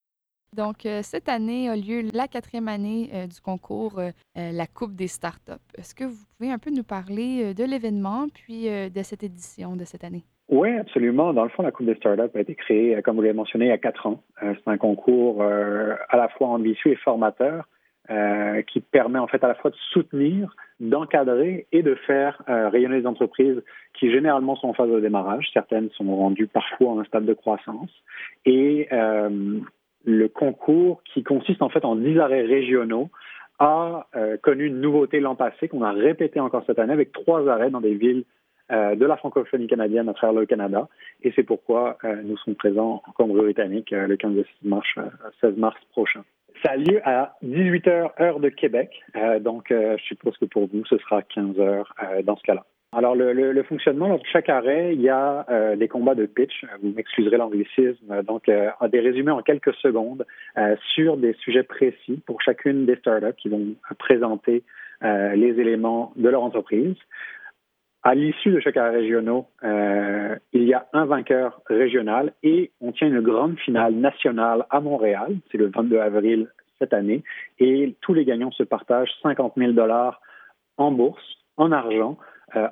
Donc, 0.55 0.85
euh, 0.87 1.01
cette 1.03 1.29
année 1.29 1.69
a 1.69 1.75
lieu 1.75 2.09
la 2.11 2.27
quatrième 2.27 2.67
année 2.67 3.11
euh, 3.13 3.27
du 3.27 3.39
concours 3.39 3.99
euh, 3.99 4.11
La 4.33 4.65
Coupe 4.65 4.95
des 4.95 5.07
startups. 5.07 5.53
Est-ce 5.77 5.93
que 5.93 6.05
vous 6.05 6.25
pouvez 6.37 6.51
un 6.51 6.57
peu 6.57 6.71
nous 6.71 6.83
parler 6.83 7.53
de 7.53 7.63
l'événement 7.63 8.27
puis 8.33 8.63
de 8.65 9.03
cette 9.03 9.23
édition 9.23 9.75
de 9.75 9.85
cette 9.85 10.03
année? 10.03 10.25
Oui, 10.49 10.75
absolument. 10.75 11.31
Dans 11.31 11.43
le 11.43 11.49
fond, 11.49 11.61
la 11.61 11.71
Coupe 11.71 11.85
des 11.85 11.95
startups 11.95 12.35
a 12.35 12.39
été 12.39 12.55
créée, 12.55 12.95
euh, 12.95 13.01
comme 13.01 13.15
vous 13.15 13.21
l'avez 13.21 13.35
mentionné, 13.35 13.65
il 13.65 13.69
y 13.69 13.71
a 13.71 13.77
quatre 13.77 14.07
ans. 14.07 14.23
Euh, 14.41 14.55
c'est 14.55 14.69
un 14.69 14.77
concours 14.77 15.43
euh, 15.43 15.95
à 16.09 16.17
la 16.17 16.27
fois 16.29 16.47
ambitieux 16.47 16.91
et 16.91 16.95
formateur 16.95 17.65
qui 18.65 18.79
permet 18.79 19.19
en 19.19 19.27
fait 19.27 19.43
à 19.43 19.47
la 19.47 19.53
fois 19.53 19.69
de 19.69 19.75
soutenir, 19.91 20.55
d'encadrer 20.79 21.67
et 21.71 21.83
de 21.83 21.93
faire 21.93 22.41
rayonner 22.47 23.01
les 23.01 23.05
entreprises 23.05 23.61
qui 23.93 24.09
généralement 24.09 24.55
sont 24.55 24.69
en 24.69 24.73
phase 24.73 24.89
de 24.89 24.99
démarrage. 24.99 25.47
Certaines 25.53 25.91
sont 25.91 26.15
rendues 26.15 26.47
parfois 26.47 26.89
en 26.89 26.99
un 26.99 27.03
stade 27.03 27.25
de 27.25 27.35
croissance. 27.35 27.91
Et 28.47 28.87
le 28.89 30.27
concours 30.27 31.03
qui 31.03 31.21
consiste 31.21 31.61
en 31.61 31.69
fait 31.69 31.85
en 31.85 31.95
dix 31.95 32.17
arrêts 32.17 32.41
régionaux 32.41 33.11
a 33.59 34.07
connu 34.41 34.65
une 34.65 34.81
nouveauté 34.81 35.19
l'an 35.19 35.35
passé 35.35 35.67
qu'on 35.67 35.83
a 35.83 35.91
répété 35.91 36.39
encore 36.39 36.63
cette 36.65 36.79
année 36.79 36.93
avec 36.93 37.11
trois 37.11 37.47
arrêts 37.47 37.69
dans 37.69 37.79
des 37.79 37.93
villes 37.93 38.23
de 38.69 39.05
la 39.05 39.17
francophonie 39.17 39.67
canadienne 39.67 40.09
à 40.09 40.13
travers 40.13 40.39
le 40.39 40.45
Canada. 40.45 40.87
Et 41.23 41.31
c'est 41.35 41.43
pourquoi 41.43 41.97
euh, 42.03 42.21
nous 42.23 42.37
sommes 42.37 42.55
présents 42.55 43.01
en 43.07 43.11
Colombie-Britannique 43.11 43.93
euh, 43.93 44.07
le 44.07 44.17
15 44.17 44.35
mars, 44.63 44.87
16 45.41 45.57
mars 45.57 45.77
prochain. 45.91 46.23
Ça 46.63 46.71
a 46.71 46.75
lieu 46.77 46.99
à 47.05 47.35
18h 47.43 48.21
heure 48.21 48.39
de 48.41 48.49
Québec, 48.49 49.01
donc 49.39 49.67
je 49.69 50.03
suppose 50.03 50.35
que 50.37 50.45
pour 50.45 50.67
vous, 50.67 50.83
ce 50.87 50.97
sera 50.97 51.21
15 51.21 51.57
heures 51.57 51.95
dans 52.25 52.35
ce 52.35 52.43
cas-là. 52.43 52.65
Alors, 52.91 53.15
le, 53.15 53.33
le, 53.33 53.51
le, 53.51 53.63
fonctionnement, 53.63 54.07
lors 54.07 54.17
de 54.17 54.25
chaque 54.25 54.49
arrêt, 54.49 54.95
il 54.95 55.01
y 55.01 55.09
a 55.09 55.45
euh, 55.51 55.75
des 55.75 55.87
combats 55.87 56.15
de 56.15 56.25
pitch, 56.25 56.65
vous 56.81 56.89
m'excuserez 56.89 57.37
l'anglicisme, 57.37 58.23
donc 58.23 58.49
euh, 58.49 58.71
des 58.91 58.99
résumés 58.99 59.31
en 59.31 59.43
quelques 59.43 59.75
secondes 59.75 60.25
euh, 60.57 60.75
sur 60.95 61.15
des 61.15 61.33
sujets 61.33 61.61
précis 61.61 62.19
pour 62.25 62.41
chacune 62.41 62.87
des 62.87 62.95
startups 62.95 63.35
qui 63.37 63.49
vont 63.49 63.75
présenter 63.99 64.63
les 65.01 65.57
éléments 65.57 66.11
de 66.17 66.27
leur 66.27 66.43
entreprise. 66.43 66.97
À 68.01 68.15
l'issue 68.15 68.51
de 68.51 68.61
chaque 68.61 68.75
régional, 68.75 69.43
euh, 69.63 70.35
il 70.53 70.63
y 70.63 70.73
a 70.73 70.87
un 70.93 71.05
vainqueur 71.05 71.61
régional 71.65 72.33
et 72.43 72.71
on 72.79 72.93
tient 72.93 73.07
une 73.07 73.19
grande 73.19 73.59
finale 73.59 73.93
nationale 73.93 74.65
à 74.69 74.79
Montréal. 74.79 75.35
C'est 75.51 75.57
le 75.57 75.67
22 75.67 75.99
avril 75.99 76.47
cette 76.79 76.93
année. 76.93 77.23
Et 77.59 77.95
tous 77.99 78.13
les 78.13 78.23
gagnants 78.23 78.51
se 78.51 78.63
partagent 78.63 79.11
50 79.21 79.53
000 79.57 79.73
dollars 79.73 80.21
en 80.77 80.91
bourse, 80.91 81.23
en 81.57 81.73
argent, 81.73 82.17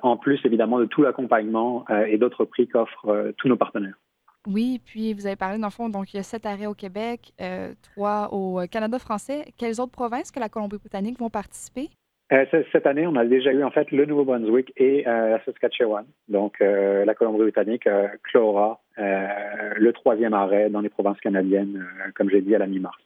en 0.02 0.16
plus 0.16 0.40
évidemment 0.44 0.78
de 0.78 0.86
tout 0.86 1.02
l'accompagnement 1.02 1.84
et 2.06 2.16
d'autres 2.16 2.46
prix 2.46 2.66
qu'offrent 2.66 3.32
tous 3.36 3.48
nos 3.48 3.56
partenaires. 3.58 3.98
Oui, 4.46 4.80
puis 4.82 5.12
vous 5.12 5.26
avez 5.26 5.36
parlé, 5.36 5.58
dans 5.58 5.66
le 5.66 5.72
fond, 5.72 5.90
donc 5.90 6.14
il 6.14 6.16
y 6.16 6.20
a 6.20 6.22
sept 6.22 6.46
arrêts 6.46 6.64
au 6.64 6.72
Québec, 6.72 7.34
trois 7.82 8.32
au 8.32 8.66
Canada 8.70 8.98
français. 8.98 9.52
Quelles 9.58 9.78
autres 9.78 9.92
provinces 9.92 10.30
que 10.30 10.40
la 10.40 10.48
Colombie-Britannique 10.48 11.18
vont 11.18 11.28
participer? 11.28 11.90
Euh, 12.30 12.44
cette 12.72 12.86
année, 12.86 13.06
on 13.06 13.16
a 13.16 13.24
déjà 13.24 13.52
eu 13.52 13.64
en 13.64 13.70
fait 13.70 13.90
le 13.90 14.04
Nouveau-Brunswick 14.04 14.72
et 14.76 15.08
euh, 15.08 15.30
la 15.30 15.44
Saskatchewan. 15.44 16.04
Donc, 16.28 16.56
euh, 16.60 17.04
la 17.06 17.14
Colombie-Britannique 17.14 17.88
clora 18.24 18.80
le 18.96 19.92
troisième 19.92 20.34
arrêt 20.34 20.70
dans 20.70 20.80
les 20.80 20.88
provinces 20.88 21.20
canadiennes, 21.20 21.86
comme 22.16 22.28
j'ai 22.30 22.40
dit, 22.40 22.54
à 22.54 22.58
la 22.58 22.66
mi-mars. 22.66 22.98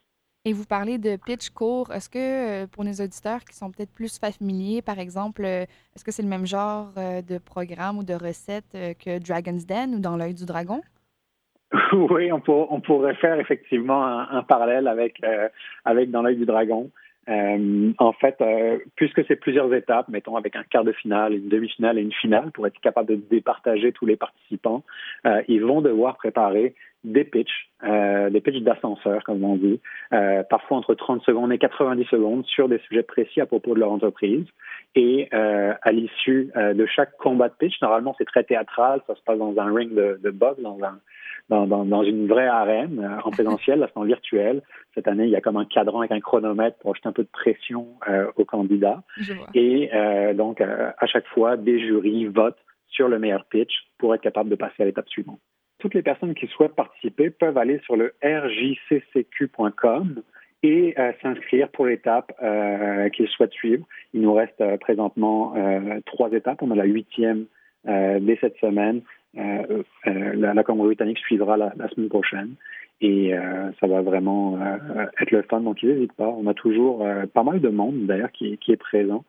Et 0.43 0.51
vous 0.51 0.65
parlez 0.65 0.97
de 0.97 1.17
pitch 1.23 1.51
court. 1.51 1.93
Est-ce 1.93 2.09
que 2.09 2.65
pour 2.65 2.83
nos 2.83 2.93
auditeurs 2.93 3.41
qui 3.45 3.55
sont 3.55 3.69
peut-être 3.69 3.93
plus 3.93 4.19
familiers, 4.19 4.81
par 4.81 4.97
exemple, 4.97 5.45
est-ce 5.45 6.03
que 6.03 6.11
c'est 6.11 6.23
le 6.23 6.29
même 6.29 6.47
genre 6.47 6.87
de 6.95 7.37
programme 7.37 7.99
ou 7.99 8.03
de 8.03 8.13
recette 8.13 8.71
que 8.71 9.19
Dragon's 9.19 9.67
Den 9.67 9.93
ou 9.95 9.99
dans 9.99 10.17
l'œil 10.17 10.33
du 10.33 10.45
dragon? 10.45 10.81
oui, 11.93 12.31
on, 12.31 12.41
on, 12.47 12.81
pourrait 12.81 13.15
faire 13.15 13.39
effectivement 13.39 14.03
un, 14.03 14.29
un 14.31 14.41
parallèle 14.41 14.87
avec, 14.87 15.21
avec 15.85 16.09
Dans 16.09 16.23
l'œil 16.23 16.37
du 16.37 16.45
dragon. 16.45 16.89
Euh, 17.29 17.93
en 17.99 18.11
fait, 18.13 18.35
euh, 18.41 18.79
puisque 18.95 19.25
c'est 19.27 19.35
plusieurs 19.35 19.73
étapes, 19.73 20.09
mettons 20.09 20.35
avec 20.35 20.55
un 20.55 20.63
quart 20.63 20.83
de 20.83 20.91
finale, 20.91 21.33
une 21.33 21.47
demi-finale 21.47 21.97
et 21.97 22.01
une 22.01 22.13
finale, 22.13 22.51
pour 22.51 22.67
être 22.67 22.79
capable 22.81 23.09
de 23.09 23.15
départager 23.15 23.91
tous 23.91 24.05
les 24.05 24.17
participants, 24.17 24.83
euh, 25.25 25.41
ils 25.47 25.63
vont 25.63 25.81
devoir 25.81 26.17
préparer 26.17 26.75
des 27.03 27.23
pitchs, 27.23 27.69
euh, 27.83 28.29
des 28.29 28.39
pitchs 28.39 28.61
d'ascenseur, 28.61 29.23
comme 29.23 29.43
on 29.43 29.55
dit, 29.55 29.79
euh, 30.13 30.43
parfois 30.43 30.77
entre 30.77 30.93
30 30.95 31.21
secondes 31.23 31.51
et 31.51 31.57
90 31.57 32.05
secondes 32.05 32.45
sur 32.45 32.69
des 32.69 32.79
sujets 32.79 33.03
précis 33.03 33.41
à 33.41 33.45
propos 33.45 33.73
de 33.73 33.79
leur 33.79 33.91
entreprise. 33.91 34.45
Et 34.95 35.29
à 35.31 35.91
l'issue 35.91 36.51
de 36.55 36.85
chaque 36.85 37.17
combat 37.17 37.49
de 37.49 37.55
pitch, 37.55 37.81
normalement 37.81 38.15
c'est 38.17 38.25
très 38.25 38.43
théâtral, 38.43 39.01
ça 39.07 39.15
se 39.15 39.21
passe 39.23 39.39
dans 39.39 39.57
un 39.57 39.73
ring 39.73 39.93
de, 39.93 40.19
de 40.21 40.29
boxe, 40.29 40.59
dans 40.61 40.77
un 40.83 40.99
dans, 41.49 41.67
dans, 41.67 41.83
dans, 41.85 42.03
une 42.03 42.27
vraie 42.27 42.47
arène 42.47 42.99
euh, 42.99 43.19
en 43.23 43.31
présentiel, 43.31 43.79
là 43.79 43.87
c'est 43.91 43.99
en 43.99 44.03
virtuel. 44.03 44.61
Cette 44.95 45.07
année, 45.07 45.25
il 45.25 45.29
y 45.29 45.35
a 45.35 45.41
comme 45.41 45.57
un 45.57 45.65
cadran 45.65 45.99
avec 45.99 46.11
un 46.11 46.19
chronomètre 46.19 46.77
pour 46.77 46.91
ajouter 46.91 47.09
un 47.09 47.13
peu 47.13 47.23
de 47.23 47.29
pression 47.31 47.87
euh, 48.07 48.31
aux 48.35 48.45
candidats. 48.45 49.03
Et 49.53 49.89
euh, 49.93 50.33
donc, 50.33 50.61
euh, 50.61 50.91
à 50.97 51.05
chaque 51.07 51.27
fois, 51.27 51.57
des 51.57 51.79
jurys 51.79 52.25
votent 52.25 52.63
sur 52.87 53.09
le 53.09 53.19
meilleur 53.19 53.45
pitch 53.45 53.73
pour 53.97 54.15
être 54.15 54.21
capable 54.21 54.49
de 54.49 54.55
passer 54.55 54.83
à 54.83 54.85
l'étape 54.85 55.09
suivante. 55.09 55.39
Toutes 55.79 55.95
les 55.95 56.03
personnes 56.03 56.33
qui 56.33 56.47
souhaitent 56.47 56.75
participer 56.75 57.29
peuvent 57.29 57.57
aller 57.57 57.79
sur 57.79 57.97
le 57.97 58.13
rjccq.com 58.23 60.21
et 60.63 60.95
euh, 60.97 61.11
s'inscrire 61.21 61.69
pour 61.69 61.85
l'étape 61.85 62.31
euh, 62.41 63.09
qu'ils 63.09 63.27
souhaitent 63.27 63.53
suivre. 63.53 63.85
Il 64.13 64.21
nous 64.21 64.33
reste 64.33 64.63
présentement 64.79 65.53
trois 66.05 66.31
étapes. 66.31 66.61
On 66.61 66.71
a 66.71 66.75
la 66.75 66.85
huitième 66.85 67.45
dès 67.85 68.37
cette 68.39 68.57
semaine 68.57 69.01
euh, 69.35 69.81
euh, 70.05 70.33
la, 70.35 70.53
la 70.53 70.61
britannique 70.61 71.17
suivra 71.17 71.57
la, 71.57 71.73
semaine 71.89 72.09
prochaine 72.09 72.53
et 73.01 73.33
euh, 73.33 73.71
ça 73.79 73.87
va 73.87 74.01
vraiment 74.01 74.59
être 75.19 75.31
le 75.31 75.41
fun. 75.43 75.61
Donc, 75.61 75.81
ils 75.81 75.89
n'hésitent 75.89 76.13
pas. 76.13 76.27
On 76.27 76.47
a 76.47 76.53
toujours 76.53 77.05
pas 77.33 77.43
mal 77.43 77.59
de 77.59 77.69
monde, 77.69 78.05
d'ailleurs, 78.05 78.31
qui, 78.31 78.57
qui, 78.59 78.71
est 78.71 78.77
présent 78.77 79.25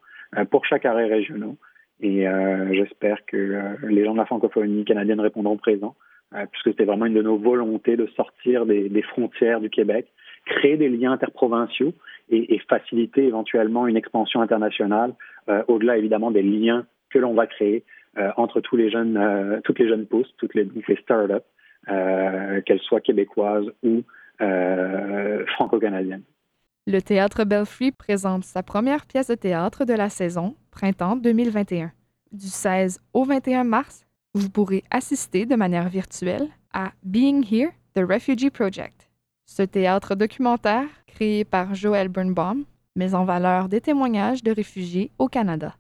pour 0.50 0.66
chaque 0.66 0.84
arrêt 0.84 1.06
régional. 1.06 1.54
Et 2.00 2.26
j'espère 2.72 3.24
que 3.26 3.76
les 3.86 4.04
gens 4.04 4.12
de 4.12 4.18
la 4.18 4.26
francophonie 4.26 4.84
canadienne 4.84 5.20
répondront 5.20 5.56
présent, 5.56 5.96
puisque 6.52 6.70
c'était 6.70 6.84
vraiment 6.84 7.06
une 7.06 7.14
de 7.14 7.22
nos 7.22 7.36
volontés 7.36 7.96
de 7.96 8.06
sortir 8.14 8.66
des, 8.66 8.88
des 8.88 9.02
frontières 9.02 9.60
du 9.60 9.70
Québec, 9.70 10.06
créer 10.44 10.76
des 10.76 10.88
liens 10.88 11.12
interprovinciaux 11.12 11.92
et, 12.30 12.58
faciliter 12.68 13.26
éventuellement 13.26 13.86
une 13.86 13.96
expansion 13.96 14.40
internationale, 14.40 15.14
au-delà 15.68 15.98
évidemment 15.98 16.30
des 16.30 16.42
liens 16.42 16.86
que 17.10 17.18
l'on 17.18 17.34
va 17.34 17.46
créer 17.46 17.84
euh, 18.16 18.30
entre 18.36 18.60
tous 18.60 18.76
les 18.76 18.90
jeunes, 18.90 19.16
euh, 19.16 19.60
toutes 19.64 19.80
les 19.80 19.88
jeunes 19.88 20.06
pousses, 20.06 20.32
toutes 20.36 20.54
les, 20.54 20.68
les 20.86 20.96
startups, 21.02 21.44
euh, 21.88 22.60
qu'elles 22.62 22.80
soient 22.80 23.00
québécoises 23.00 23.66
ou 23.82 24.02
franco-canadiennes. 25.56 26.22
Le 26.86 27.00
Théâtre 27.00 27.44
Belfry 27.44 27.92
présente 27.92 28.44
sa 28.44 28.62
première 28.62 29.06
pièce 29.06 29.28
de 29.28 29.34
théâtre 29.34 29.84
de 29.84 29.94
la 29.94 30.08
saison, 30.10 30.54
printemps 30.70 31.16
2021. 31.16 31.92
Du 32.32 32.46
16 32.46 33.00
au 33.14 33.24
21 33.24 33.64
mars, 33.64 34.04
vous 34.34 34.50
pourrez 34.50 34.82
assister 34.90 35.46
de 35.46 35.54
manière 35.54 35.88
virtuelle 35.88 36.48
à 36.72 36.90
Being 37.04 37.44
Here, 37.48 37.70
The 37.94 38.00
Refugee 38.00 38.50
Project. 38.50 39.03
Ce 39.46 39.62
théâtre 39.62 40.14
documentaire, 40.14 40.88
créé 41.06 41.44
par 41.44 41.74
Joël 41.74 42.08
Birnbaum, 42.08 42.64
met 42.96 43.14
en 43.14 43.24
valeur 43.24 43.68
des 43.68 43.80
témoignages 43.80 44.42
de 44.42 44.52
réfugiés 44.52 45.10
au 45.18 45.28
Canada. 45.28 45.74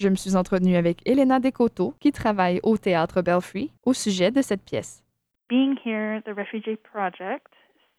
Je 0.00 0.08
me 0.08 0.16
suis 0.16 0.34
entretenue 0.34 0.76
avec 0.76 1.06
Elena 1.06 1.38
Descoteaux, 1.38 1.94
qui 2.00 2.10
travaille 2.10 2.58
au 2.62 2.76
Théâtre 2.76 3.22
Belfry, 3.22 3.70
au 3.84 3.92
sujet 3.92 4.30
de 4.30 4.42
cette 4.42 4.64
pièce. 4.64 5.04
Being 5.48 5.76
Here, 5.84 6.22
The 6.22 6.30
Refugee 6.36 6.76
Project, 6.76 7.46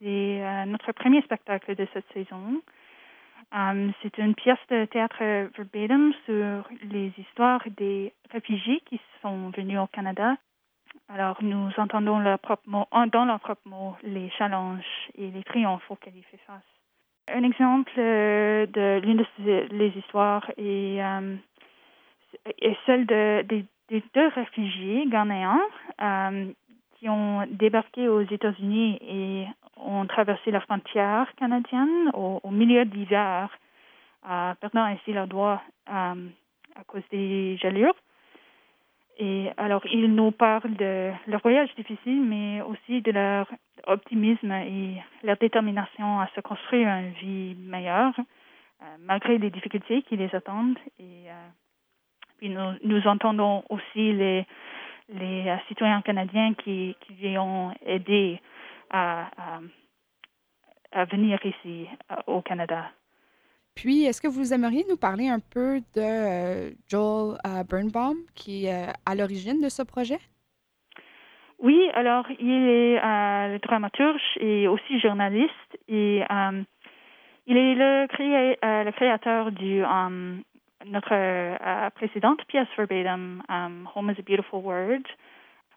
c'est 0.01 0.41
euh, 0.41 0.65
notre 0.65 0.91
premier 0.91 1.21
spectacle 1.21 1.75
de 1.75 1.87
cette 1.93 2.05
saison. 2.13 2.61
Um, 3.53 3.93
c'est 4.01 4.17
une 4.17 4.33
pièce 4.33 4.57
de 4.71 4.85
théâtre 4.85 5.21
verbatim 5.55 6.11
sur 6.25 6.67
les 6.89 7.13
histoires 7.19 7.61
des 7.77 8.11
réfugiés 8.31 8.81
qui 8.89 8.99
sont 9.21 9.51
venus 9.51 9.77
au 9.77 9.87
Canada. 9.87 10.35
Alors, 11.13 11.37
nous 11.43 11.69
entendons 11.77 12.19
leur 12.19 12.39
propre 12.39 12.63
mot, 12.67 12.87
dans 13.11 13.25
leurs 13.25 13.39
propres 13.39 13.67
mots 13.67 13.95
les 14.01 14.31
challenges 14.31 14.83
et 15.15 15.29
les 15.29 15.43
triomphes 15.43 15.89
auxquels 15.91 16.15
ils 16.15 16.23
font 16.23 16.37
face. 16.47 16.63
Un 17.27 17.43
exemple 17.43 17.91
euh, 17.99 18.65
de 18.65 18.99
l'une 18.99 19.23
des 19.69 19.93
histoires 19.97 20.49
est 20.57 21.01
um, 21.01 21.37
est 22.45 22.77
celle 22.85 23.05
de, 23.05 23.41
des, 23.43 23.65
deux 24.13 24.27
réfugiés 24.29 25.05
ghanéens 25.07 25.61
euh, 26.01 26.51
qui 26.97 27.09
ont 27.09 27.45
débarqué 27.47 28.07
aux 28.07 28.21
États-Unis 28.21 28.97
et 29.01 29.45
ont 29.77 30.05
traversé 30.07 30.51
la 30.51 30.61
frontière 30.61 31.27
canadienne 31.35 32.09
au, 32.13 32.49
milieu 32.49 32.85
d'hiver, 32.85 33.49
euh, 34.29 34.53
perdant 34.55 34.83
ainsi 34.83 35.13
leurs 35.13 35.27
doigts 35.27 35.61
euh, 35.89 36.29
à 36.75 36.83
cause 36.87 37.03
des 37.11 37.57
gelures. 37.57 37.95
Et 39.17 39.49
alors, 39.57 39.85
ils 39.85 40.13
nous 40.13 40.31
parlent 40.31 40.75
de 40.75 41.11
leur 41.27 41.41
voyage 41.41 41.73
difficile, 41.75 42.21
mais 42.21 42.61
aussi 42.61 43.01
de 43.01 43.11
leur 43.11 43.47
optimisme 43.85 44.51
et 44.51 45.01
leur 45.23 45.37
détermination 45.37 46.19
à 46.19 46.27
se 46.35 46.41
construire 46.41 46.87
une 46.87 47.11
vie 47.11 47.55
meilleure, 47.55 48.13
malgré 48.99 49.37
les 49.37 49.51
difficultés 49.51 50.01
qui 50.01 50.17
les 50.17 50.33
attendent. 50.33 50.79
Et 50.99 51.27
nous, 52.49 53.07
entendons 53.07 53.63
aussi 53.69 54.13
les, 54.13 54.45
les 55.09 55.49
euh, 55.49 55.57
citoyens 55.67 56.01
canadiens 56.01 56.53
qui, 56.53 56.95
qui 57.01 57.37
ont 57.37 57.73
aidé 57.85 58.39
à, 58.89 59.29
à, 60.91 61.05
venir 61.05 61.39
ici 61.45 61.87
euh, 62.11 62.15
au 62.27 62.41
Canada. 62.41 62.91
Puis, 63.75 64.03
est-ce 64.03 64.21
que 64.21 64.27
vous 64.27 64.53
aimeriez 64.53 64.85
nous 64.89 64.97
parler 64.97 65.27
un 65.29 65.39
peu 65.39 65.79
de 65.95 66.01
euh, 66.01 66.71
Joel 66.87 67.37
Birnbaum, 67.67 68.17
qui 68.35 68.67
est 68.67 68.87
à 69.05 69.15
l'origine 69.15 69.61
de 69.61 69.69
ce 69.69 69.81
projet? 69.83 70.19
Oui, 71.59 71.89
alors 71.93 72.25
il 72.39 72.67
est 72.67 72.99
le 73.01 73.59
dramaturge 73.59 74.21
et 74.39 74.67
aussi 74.67 74.99
journaliste 74.99 75.77
et 75.87 76.21
il 77.47 77.57
est 77.57 77.75
le, 77.75 78.91
créateur 78.91 79.51
du 79.51 79.81
notre 80.85 81.13
euh, 81.13 81.89
précédente 81.91 82.43
pièce 82.45 82.67
verbatim, 82.77 83.41
Home 83.95 84.09
is 84.11 84.19
a 84.19 84.23
Beautiful 84.23 84.61
Word. 84.63 85.03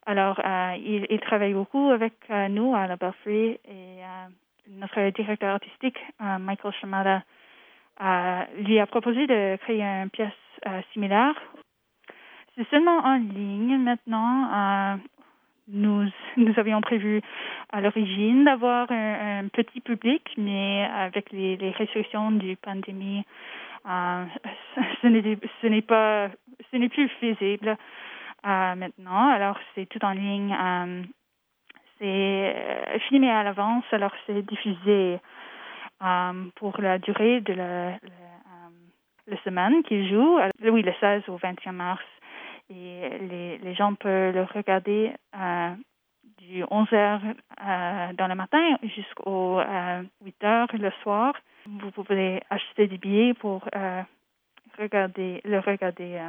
Alors, 0.07 0.41
euh, 0.45 0.77
il, 0.79 1.07
il, 1.11 1.21
travaille 1.21 1.53
beaucoup 1.53 1.91
avec 1.91 2.15
euh, 2.31 2.49
nous 2.49 2.75
à 2.75 2.87
la 2.87 2.97
Belfry 2.97 3.59
et 3.65 4.01
notre 4.69 5.11
directeur 5.11 5.55
artistique, 5.55 5.99
Michael 6.21 6.73
Shamada, 6.81 7.23
lui 8.01 8.79
a 8.79 8.87
proposé 8.87 9.27
de 9.27 9.57
créer 9.57 9.83
une 9.83 10.11
pièce 10.11 10.33
similaire. 10.93 11.35
C'est 12.57 12.69
seulement 12.69 12.99
en 12.99 13.17
ligne 13.17 13.79
maintenant. 13.79 14.99
nous, 15.69 16.07
nous 16.37 16.55
avions 16.57 16.81
prévu 16.81 17.21
à 17.73 17.81
l'origine 17.81 18.45
d'avoir 18.45 18.91
un, 18.91 19.49
petit 19.49 19.81
public, 19.81 20.23
mais 20.37 20.89
avec 20.95 21.31
les, 21.33 21.57
les 21.57 21.71
restrictions 21.71 22.31
du 22.31 22.57
pandémie, 22.57 23.25
euh, 23.89 24.25
ce 25.03 25.67
n'est 25.67 25.83
pas, 25.83 26.29
ce 26.71 26.77
n'est 26.77 26.89
plus 26.89 27.11
euh, 27.23 28.75
maintenant. 28.75 29.29
Alors 29.29 29.59
c'est 29.75 29.87
tout 29.87 30.05
en 30.05 30.13
ligne. 30.13 30.55
Euh, 30.55 31.03
c'est 31.99 33.01
filmé 33.09 33.31
à 33.31 33.43
l'avance, 33.43 33.85
alors 33.91 34.13
c'est 34.27 34.43
diffusé 34.43 35.19
pour 36.57 36.81
la 36.81 36.99
durée 36.99 37.41
de 37.41 37.53
la, 37.53 37.99
la, 39.27 39.43
semaine 39.45 39.83
qu'il 39.85 40.09
joue. 40.09 40.39
Oui, 40.63 40.83
le 40.83 40.93
16 41.01 41.29
au 41.29 41.37
21 41.37 41.73
mars. 41.73 42.05
Et 42.71 43.59
les, 43.63 43.75
gens 43.75 43.95
peuvent 43.95 44.35
le 44.35 44.43
regarder 44.43 45.13
du 46.39 46.65
11h 46.65 47.21
dans 48.15 48.27
le 48.27 48.35
matin 48.35 48.77
jusqu'au 48.83 49.61
8h 49.61 50.77
le 50.77 50.91
soir. 51.03 51.35
Vous 51.67 51.91
pouvez 51.91 52.43
acheter 52.51 52.87
des 52.87 52.99
billets 52.99 53.35
pour 53.35 53.69
euh, 53.75 54.03
regarder, 54.79 55.41
le 55.45 55.59
regarder 55.59 56.21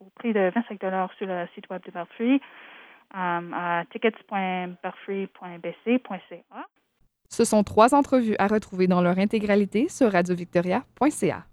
au 0.00 0.06
prix 0.14 0.32
de 0.32 0.52
25 0.54 0.80
dollars 0.80 1.12
sur 1.14 1.26
le 1.26 1.48
site 1.54 1.68
web 1.70 1.82
de 1.84 1.90
Belfry 1.90 2.40
à 3.12 3.82
tickets.belfry.bc.ca. 3.90 6.66
Ce 7.34 7.44
sont 7.44 7.64
trois 7.64 7.96
entrevues 7.96 8.36
à 8.38 8.46
retrouver 8.46 8.86
dans 8.86 9.02
leur 9.02 9.18
intégralité 9.18 9.88
sur 9.88 10.12
radiovictoria.ca. 10.12 11.44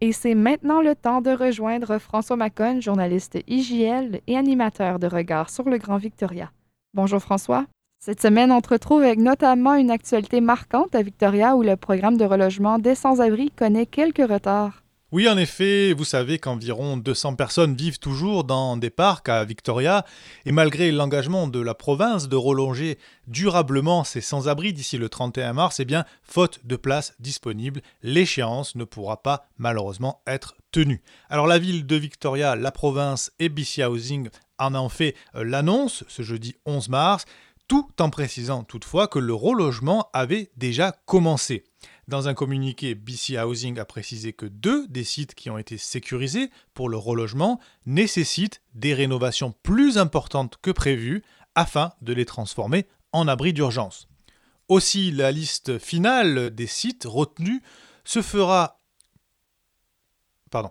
Et 0.00 0.12
c'est 0.12 0.36
maintenant 0.36 0.80
le 0.82 0.94
temps 0.94 1.20
de 1.20 1.30
rejoindre 1.30 1.98
François 1.98 2.36
Macon, 2.36 2.80
journaliste 2.80 3.40
IGL 3.48 4.20
et 4.28 4.36
animateur 4.36 5.00
de 5.00 5.08
Regard 5.08 5.50
sur 5.50 5.68
le 5.68 5.78
Grand 5.78 5.96
Victoria. 5.96 6.52
Bonjour 6.94 7.20
François. 7.20 7.66
Cette 7.98 8.22
semaine, 8.22 8.52
on 8.52 8.60
te 8.60 8.68
retrouve 8.68 9.02
avec 9.02 9.18
notamment 9.18 9.74
une 9.74 9.90
actualité 9.90 10.40
marquante 10.40 10.94
à 10.94 11.02
Victoria 11.02 11.56
où 11.56 11.64
le 11.64 11.76
programme 11.76 12.18
de 12.18 12.24
relogement 12.24 12.78
des 12.78 12.94
sans-abri 12.94 13.50
connaît 13.50 13.86
quelques 13.86 14.30
retards. 14.30 14.84
Oui, 15.10 15.26
en 15.26 15.38
effet, 15.38 15.94
vous 15.94 16.04
savez 16.04 16.38
qu'environ 16.38 16.98
200 16.98 17.34
personnes 17.34 17.74
vivent 17.74 17.98
toujours 17.98 18.44
dans 18.44 18.76
des 18.76 18.90
parcs 18.90 19.30
à 19.30 19.42
Victoria, 19.42 20.04
et 20.44 20.52
malgré 20.52 20.92
l'engagement 20.92 21.48
de 21.48 21.60
la 21.60 21.72
province 21.72 22.28
de 22.28 22.36
relonger 22.36 22.98
durablement 23.26 24.04
ces 24.04 24.20
sans-abri 24.20 24.74
d'ici 24.74 24.98
le 24.98 25.08
31 25.08 25.54
mars, 25.54 25.80
eh 25.80 25.86
bien, 25.86 26.04
faute 26.22 26.60
de 26.64 26.76
places 26.76 27.14
disponibles, 27.20 27.80
l'échéance 28.02 28.74
ne 28.74 28.84
pourra 28.84 29.22
pas 29.22 29.48
malheureusement 29.56 30.20
être 30.26 30.56
tenue. 30.72 31.00
Alors 31.30 31.46
la 31.46 31.58
ville 31.58 31.86
de 31.86 31.96
Victoria, 31.96 32.54
la 32.54 32.70
province 32.70 33.32
et 33.38 33.48
BC 33.48 33.82
Housing 33.82 34.28
en 34.58 34.74
ont 34.74 34.90
fait 34.90 35.14
euh, 35.36 35.42
l'annonce 35.42 36.04
ce 36.08 36.20
jeudi 36.20 36.56
11 36.66 36.90
mars, 36.90 37.24
tout 37.66 37.88
en 37.98 38.10
précisant 38.10 38.62
toutefois 38.62 39.08
que 39.08 39.18
le 39.18 39.32
relogement 39.32 40.10
avait 40.12 40.50
déjà 40.58 40.92
commencé. 41.06 41.64
Dans 42.08 42.26
un 42.26 42.32
communiqué, 42.32 42.94
BC 42.94 43.38
Housing 43.38 43.78
a 43.78 43.84
précisé 43.84 44.32
que 44.32 44.46
deux 44.46 44.88
des 44.88 45.04
sites 45.04 45.34
qui 45.34 45.50
ont 45.50 45.58
été 45.58 45.76
sécurisés 45.76 46.50
pour 46.72 46.88
le 46.88 46.96
relogement 46.96 47.60
nécessitent 47.84 48.62
des 48.72 48.94
rénovations 48.94 49.52
plus 49.62 49.98
importantes 49.98 50.56
que 50.62 50.70
prévues 50.70 51.22
afin 51.54 51.92
de 52.00 52.14
les 52.14 52.24
transformer 52.24 52.86
en 53.12 53.28
abris 53.28 53.52
d'urgence. 53.52 54.08
Aussi, 54.68 55.10
la 55.10 55.30
liste 55.32 55.78
finale 55.78 56.48
des 56.54 56.66
sites 56.66 57.04
retenus 57.04 57.60
se 58.04 58.22
fera. 58.22 58.80
Pardon. 60.50 60.70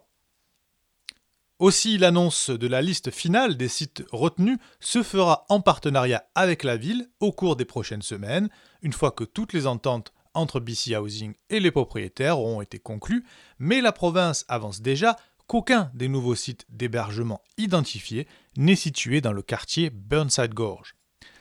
Aussi, 1.59 1.99
l'annonce 1.99 2.49
de 2.49 2.67
la 2.67 2.81
liste 2.81 3.11
finale 3.11 3.57
des 3.57 3.67
sites 3.67 4.03
retenus 4.11 4.57
se 4.79 5.03
fera 5.03 5.45
en 5.49 5.61
partenariat 5.61 6.27
avec 6.33 6.63
la 6.63 6.77
ville 6.77 7.11
au 7.19 7.31
cours 7.31 7.55
des 7.55 7.65
prochaines 7.65 8.01
semaines, 8.01 8.49
une 8.81 8.93
fois 8.93 9.11
que 9.11 9.23
toutes 9.23 9.53
les 9.53 9.67
ententes 9.67 10.13
entre 10.37 10.59
BC 10.59 10.95
Housing 10.95 11.33
et 11.49 11.59
les 11.59 11.71
propriétaires 11.71 12.39
ont 12.39 12.61
été 12.61 12.79
conclus, 12.79 13.25
mais 13.59 13.81
la 13.81 13.91
province 13.91 14.45
avance 14.47 14.81
déjà 14.81 15.17
qu'aucun 15.47 15.91
des 15.93 16.07
nouveaux 16.07 16.35
sites 16.35 16.65
d'hébergement 16.69 17.41
identifiés 17.57 18.27
n'est 18.55 18.75
situé 18.75 19.21
dans 19.21 19.33
le 19.33 19.41
quartier 19.41 19.89
Burnside 19.89 20.53
Gorge. 20.53 20.95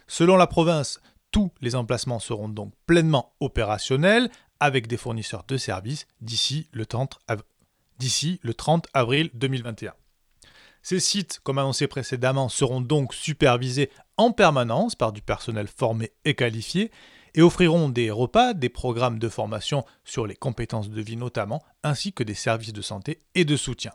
Selon 0.06 0.36
la 0.36 0.46
province, 0.46 1.00
tous 1.30 1.50
les 1.60 1.74
emplacements 1.74 2.20
seront 2.20 2.48
donc 2.48 2.72
pleinement 2.86 3.34
opérationnels 3.40 4.30
avec 4.60 4.86
des 4.86 4.96
fournisseurs 4.96 5.44
de 5.46 5.56
services 5.56 6.06
d'ici 6.20 6.68
le 6.72 6.86
30, 6.86 7.18
le 8.42 8.54
30 8.54 8.86
avril 8.94 9.30
2021. 9.34 9.92
Ces 10.82 11.00
sites, 11.00 11.40
comme 11.42 11.58
annoncé 11.58 11.88
précédemment, 11.88 12.48
seront 12.48 12.80
donc 12.80 13.12
supervisés 13.12 13.90
en 14.16 14.30
permanence 14.30 14.94
par 14.94 15.12
du 15.12 15.21
personnel 15.21 15.66
formé 15.66 16.12
et 16.25 16.34
qualifié 16.34 16.92
et 17.36 17.42
offriront 17.42 17.88
des 17.88 18.10
repas, 18.10 18.54
des 18.54 18.68
programmes 18.68 19.18
de 19.18 19.28
formation 19.28 19.84
sur 20.04 20.26
les 20.26 20.34
compétences 20.34 20.90
de 20.90 21.00
vie 21.00 21.16
notamment, 21.16 21.62
ainsi 21.84 22.12
que 22.12 22.25
des 22.25 22.34
services 22.34 22.72
de 22.72 22.82
santé 22.82 23.22
et 23.34 23.44
de 23.44 23.56
soutien. 23.56 23.92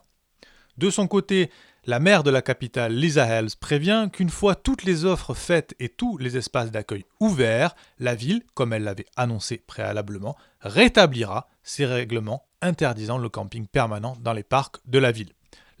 De 0.78 0.88
son 0.88 1.06
côté, 1.06 1.50
la 1.84 1.98
maire 1.98 2.22
de 2.22 2.30
la 2.30 2.40
capitale, 2.40 2.94
Lisa 2.94 3.26
Hells, 3.26 3.56
prévient 3.60 4.08
qu'une 4.10 4.30
fois 4.30 4.54
toutes 4.54 4.84
les 4.84 5.04
offres 5.04 5.34
faites 5.34 5.74
et 5.80 5.90
tous 5.90 6.16
les 6.16 6.36
espaces 6.36 6.70
d'accueil 6.70 7.04
ouverts, 7.20 7.74
la 7.98 8.14
ville, 8.14 8.42
comme 8.54 8.72
elle 8.72 8.84
l'avait 8.84 9.06
annoncé 9.16 9.58
préalablement, 9.58 10.36
rétablira 10.60 11.48
ses 11.62 11.84
règlements 11.84 12.46
interdisant 12.62 13.18
le 13.18 13.28
camping 13.28 13.66
permanent 13.66 14.16
dans 14.20 14.32
les 14.32 14.44
parcs 14.44 14.76
de 14.86 14.98
la 14.98 15.12
ville. 15.12 15.32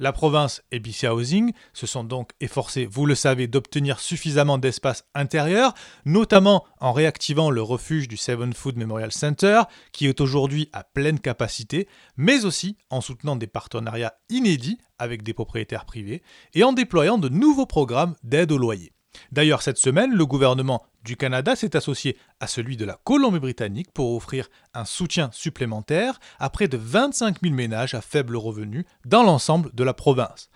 La 0.02 0.12
province 0.12 0.64
et 0.72 0.80
BC 0.80 1.06
Housing 1.06 1.52
se 1.72 1.86
sont 1.86 2.02
donc 2.02 2.32
efforcés, 2.40 2.86
vous 2.86 3.06
le 3.06 3.14
savez, 3.14 3.46
d'obtenir 3.46 4.00
suffisamment 4.00 4.58
d'espace 4.58 5.04
intérieur, 5.14 5.74
notamment 6.04 6.64
en 6.80 6.92
réactivant 6.92 7.50
le 7.50 7.62
refuge 7.62 8.08
du 8.08 8.16
Seven 8.16 8.52
Food 8.52 8.76
Memorial 8.76 9.12
Center, 9.12 9.62
qui 9.92 10.08
est 10.08 10.20
aujourd'hui 10.20 10.68
à 10.72 10.82
pleine 10.82 11.20
capacité, 11.20 11.86
mais 12.16 12.44
aussi 12.44 12.76
en 12.90 13.00
soutenant 13.00 13.36
des 13.36 13.46
partenariats 13.46 14.14
inédits 14.28 14.78
avec 14.98 15.22
des 15.22 15.34
propriétaires 15.34 15.84
privés 15.84 16.24
et 16.52 16.64
en 16.64 16.72
déployant 16.72 17.18
de 17.18 17.28
nouveaux 17.28 17.66
programmes 17.66 18.16
d'aide 18.24 18.50
au 18.50 18.58
loyer. 18.58 18.92
D'ailleurs, 19.30 19.62
cette 19.62 19.78
semaine, 19.78 20.12
le 20.12 20.26
gouvernement 20.26 20.82
du 21.04 21.16
Canada 21.16 21.56
s'est 21.56 21.76
associé 21.76 22.16
à 22.40 22.46
celui 22.46 22.76
de 22.76 22.84
la 22.84 22.98
Colombie-Britannique 23.04 23.92
pour 23.92 24.14
offrir 24.14 24.48
un 24.74 24.84
soutien 24.84 25.30
supplémentaire 25.32 26.18
à 26.38 26.50
près 26.50 26.68
de 26.68 26.76
25 26.76 27.40
000 27.42 27.54
ménages 27.54 27.94
à 27.94 28.00
faible 28.00 28.36
revenu 28.36 28.86
dans 29.04 29.22
l'ensemble 29.22 29.74
de 29.74 29.84
la 29.84 29.94
province. 29.94 30.50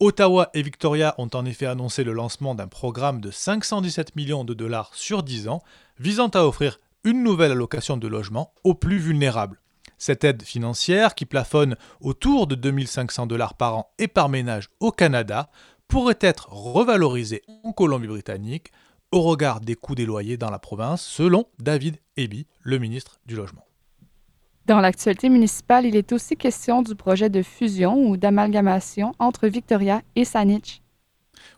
Ottawa 0.00 0.50
et 0.54 0.62
Victoria 0.62 1.14
ont 1.18 1.30
en 1.34 1.44
effet 1.44 1.66
annoncé 1.66 2.02
le 2.02 2.12
lancement 2.12 2.54
d'un 2.54 2.66
programme 2.66 3.20
de 3.20 3.30
517 3.30 4.16
millions 4.16 4.44
de 4.44 4.54
dollars 4.54 4.90
sur 4.94 5.22
10 5.22 5.48
ans 5.48 5.62
visant 5.98 6.28
à 6.28 6.44
offrir 6.44 6.78
une 7.04 7.22
nouvelle 7.22 7.52
allocation 7.52 7.96
de 7.96 8.08
logement 8.08 8.52
aux 8.64 8.74
plus 8.74 8.98
vulnérables. 8.98 9.60
Cette 9.96 10.24
aide 10.24 10.42
financière, 10.42 11.14
qui 11.14 11.24
plafonne 11.24 11.76
autour 12.00 12.46
de 12.46 12.56
2500 12.56 13.26
dollars 13.26 13.54
par 13.54 13.76
an 13.76 13.94
et 13.98 14.08
par 14.08 14.28
ménage 14.28 14.68
au 14.80 14.90
Canada, 14.90 15.48
pourrait 15.88 16.18
être 16.20 16.48
revalorisée 16.50 17.42
en 17.62 17.72
Colombie-Britannique 17.72 18.72
au 19.12 19.22
regard 19.22 19.60
des 19.60 19.76
coûts 19.76 19.94
des 19.94 20.06
loyers 20.06 20.36
dans 20.36 20.50
la 20.50 20.58
province, 20.58 21.02
selon 21.02 21.46
David 21.58 21.98
Eby, 22.16 22.46
le 22.62 22.78
ministre 22.78 23.18
du 23.26 23.36
Logement. 23.36 23.64
Dans 24.66 24.80
l'actualité 24.80 25.28
municipale, 25.28 25.84
il 25.84 25.94
est 25.94 26.12
aussi 26.12 26.36
question 26.36 26.82
du 26.82 26.94
projet 26.94 27.28
de 27.28 27.42
fusion 27.42 27.96
ou 28.08 28.16
d'amalgamation 28.16 29.14
entre 29.18 29.46
Victoria 29.46 30.02
et 30.16 30.24
Saanich. 30.24 30.82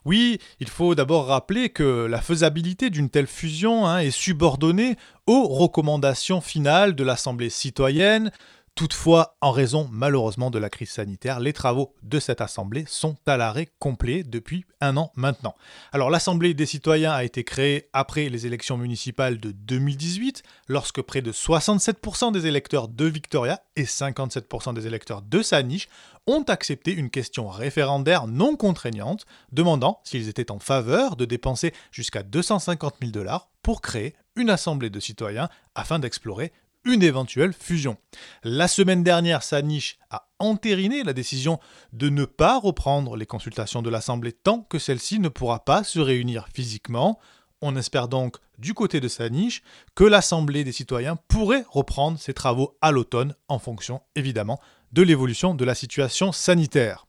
Oui, 0.04 0.38
il 0.60 0.68
faut 0.68 0.94
d'abord 0.94 1.26
rappeler 1.26 1.68
que 1.70 2.06
la 2.06 2.20
faisabilité 2.20 2.90
d'une 2.90 3.08
telle 3.08 3.26
fusion 3.26 3.86
hein, 3.86 3.98
est 3.98 4.10
subordonnée 4.10 4.96
aux 5.26 5.46
recommandations 5.46 6.40
finales 6.40 6.94
de 6.94 7.04
l'Assemblée 7.04 7.50
citoyenne 7.50 8.30
Toutefois, 8.76 9.38
en 9.40 9.52
raison 9.52 9.88
malheureusement 9.90 10.50
de 10.50 10.58
la 10.58 10.68
crise 10.68 10.90
sanitaire, 10.90 11.40
les 11.40 11.54
travaux 11.54 11.94
de 12.02 12.20
cette 12.20 12.42
Assemblée 12.42 12.84
sont 12.86 13.16
à 13.24 13.38
l'arrêt 13.38 13.70
complet 13.78 14.22
depuis 14.22 14.66
un 14.82 14.98
an 14.98 15.12
maintenant. 15.16 15.54
Alors 15.92 16.10
l'Assemblée 16.10 16.52
des 16.52 16.66
citoyens 16.66 17.12
a 17.12 17.24
été 17.24 17.42
créée 17.42 17.88
après 17.94 18.28
les 18.28 18.46
élections 18.46 18.76
municipales 18.76 19.40
de 19.40 19.50
2018, 19.50 20.42
lorsque 20.68 21.00
près 21.00 21.22
de 21.22 21.32
67% 21.32 22.32
des 22.32 22.46
électeurs 22.46 22.88
de 22.88 23.06
Victoria 23.06 23.62
et 23.76 23.84
57% 23.84 24.74
des 24.74 24.86
électeurs 24.86 25.22
de 25.22 25.40
Saniche 25.40 25.88
ont 26.26 26.42
accepté 26.42 26.92
une 26.92 27.08
question 27.08 27.48
référendaire 27.48 28.26
non 28.26 28.56
contraignante 28.56 29.24
demandant 29.52 30.00
s'ils 30.04 30.28
étaient 30.28 30.50
en 30.50 30.58
faveur 30.58 31.16
de 31.16 31.24
dépenser 31.24 31.72
jusqu'à 31.92 32.22
250 32.22 32.96
000 33.00 33.10
dollars 33.10 33.48
pour 33.62 33.80
créer 33.80 34.14
une 34.36 34.50
assemblée 34.50 34.90
de 34.90 35.00
citoyens 35.00 35.48
afin 35.74 35.98
d'explorer 35.98 36.52
une 36.86 37.02
éventuelle 37.02 37.52
fusion. 37.52 37.96
La 38.44 38.68
semaine 38.68 39.02
dernière, 39.02 39.42
Sanish 39.42 39.98
a 40.10 40.28
entériné 40.38 41.02
la 41.02 41.12
décision 41.12 41.58
de 41.92 42.08
ne 42.08 42.24
pas 42.24 42.58
reprendre 42.58 43.16
les 43.16 43.26
consultations 43.26 43.82
de 43.82 43.90
l'Assemblée 43.90 44.32
tant 44.32 44.60
que 44.60 44.78
celle-ci 44.78 45.18
ne 45.18 45.28
pourra 45.28 45.64
pas 45.64 45.84
se 45.84 45.98
réunir 45.98 46.48
physiquement. 46.54 47.18
On 47.60 47.76
espère 47.76 48.08
donc, 48.08 48.36
du 48.58 48.72
côté 48.72 49.00
de 49.00 49.08
Sanish, 49.08 49.62
que 49.94 50.04
l'Assemblée 50.04 50.62
des 50.62 50.72
citoyens 50.72 51.16
pourrait 51.28 51.64
reprendre 51.68 52.18
ses 52.18 52.34
travaux 52.34 52.76
à 52.80 52.92
l'automne 52.92 53.34
en 53.48 53.58
fonction, 53.58 54.00
évidemment, 54.14 54.60
de 54.92 55.02
l'évolution 55.02 55.54
de 55.54 55.64
la 55.64 55.74
situation 55.74 56.32
sanitaire. 56.32 57.05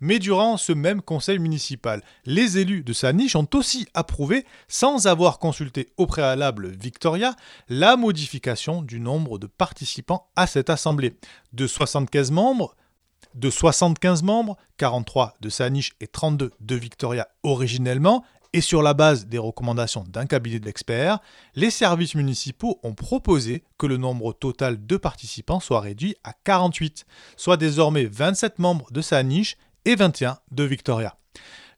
Mais 0.00 0.18
durant 0.18 0.56
ce 0.56 0.72
même 0.72 1.02
conseil 1.02 1.38
municipal, 1.38 2.02
les 2.24 2.58
élus 2.58 2.82
de 2.82 2.92
sa 2.92 3.12
niche 3.12 3.36
ont 3.36 3.48
aussi 3.54 3.86
approuvé, 3.94 4.46
sans 4.68 5.06
avoir 5.06 5.38
consulté 5.38 5.92
au 5.96 6.06
préalable 6.06 6.68
Victoria, 6.68 7.36
la 7.68 7.96
modification 7.96 8.82
du 8.82 9.00
nombre 9.00 9.38
de 9.38 9.46
participants 9.46 10.28
à 10.36 10.46
cette 10.46 10.70
assemblée. 10.70 11.16
De 11.52 11.66
75 11.66 12.30
membres, 12.30 12.74
de 13.34 13.50
75 13.50 14.22
membres, 14.22 14.56
43 14.78 15.34
de 15.40 15.48
sa 15.48 15.68
niche 15.70 15.92
et 16.00 16.06
32 16.06 16.50
de 16.60 16.74
Victoria 16.74 17.28
originellement, 17.42 18.24
et 18.52 18.60
sur 18.60 18.82
la 18.82 18.94
base 18.94 19.26
des 19.26 19.38
recommandations 19.38 20.04
d'un 20.08 20.26
cabinet 20.26 20.58
d'experts, 20.58 21.20
les 21.54 21.70
services 21.70 22.14
municipaux 22.14 22.80
ont 22.82 22.94
proposé 22.94 23.64
que 23.78 23.86
le 23.86 23.96
nombre 23.96 24.32
total 24.32 24.84
de 24.84 24.96
participants 24.96 25.60
soit 25.60 25.80
réduit 25.80 26.16
à 26.24 26.32
48, 26.44 27.06
soit 27.36 27.56
désormais 27.56 28.06
27 28.06 28.58
membres 28.58 28.90
de 28.90 29.00
sa 29.00 29.22
niche 29.22 29.56
et 29.84 29.94
21 29.94 30.38
de 30.50 30.64
Victoria. 30.64 31.16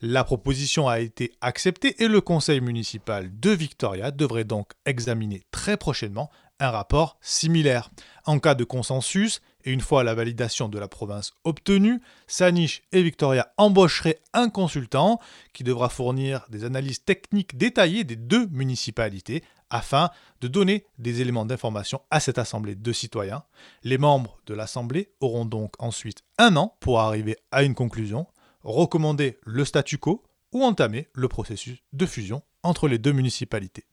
La 0.01 0.25
proposition 0.25 0.89
a 0.89 0.99
été 0.99 1.33
acceptée 1.41 2.03
et 2.03 2.09
le 2.09 2.21
conseil 2.21 2.61
municipal 2.61 3.31
de 3.39 3.51
Victoria 3.51 4.11
devrait 4.11 4.45
donc 4.45 4.73
examiner 4.85 5.43
très 5.53 5.77
prochainement 5.77 6.31
un 6.59 6.71
rapport 6.71 7.19
similaire. 7.21 7.91
En 8.25 8.39
cas 8.39 8.55
de 8.55 8.65
consensus, 8.65 9.41
et 9.65 9.73
une 9.73 9.81
fois 9.81 10.05
la 10.05 10.15
validation 10.15 10.69
de 10.69 10.79
la 10.79 10.89
province 10.89 11.33
obtenue, 11.45 12.01
Sanish 12.27 12.83
et 12.93 13.03
Victoria 13.03 13.53
embaucheraient 13.57 14.21
un 14.33 14.49
consultant 14.49 15.21
qui 15.53 15.65
devra 15.65 15.89
fournir 15.89 16.47
des 16.51 16.65
analyses 16.65 17.05
techniques 17.05 17.57
détaillées 17.57 18.05
des 18.05 18.17
deux 18.17 18.47
municipalités 18.49 19.43
afin 19.71 20.11
de 20.41 20.49
donner 20.49 20.85
des 20.99 21.21
éléments 21.23 21.47
d'information 21.47 22.03
à 22.11 22.21
cette 22.21 22.39
assemblée 22.39 22.75
de 22.75 22.93
citoyens. 22.93 23.45
Les 23.83 23.99
membres 23.99 24.39
de 24.47 24.55
l'assemblée 24.55 25.11
auront 25.21 25.47
donc 25.47 25.75
ensuite 25.79 26.23
un 26.39 26.57
an 26.57 26.77
pour 26.81 27.01
arriver 27.01 27.37
à 27.51 27.63
une 27.63 27.75
conclusion, 27.75 28.27
recommander 28.63 29.39
le 29.45 29.65
statu 29.65 29.99
quo 29.99 30.23
ou 30.53 30.63
entamer 30.63 31.09
le 31.15 31.29
processus 31.29 31.83
de 31.93 32.07
fusion 32.07 32.43
entre 32.63 32.87
les 32.87 32.99
deux 32.99 33.13
municipalités. 33.13 33.87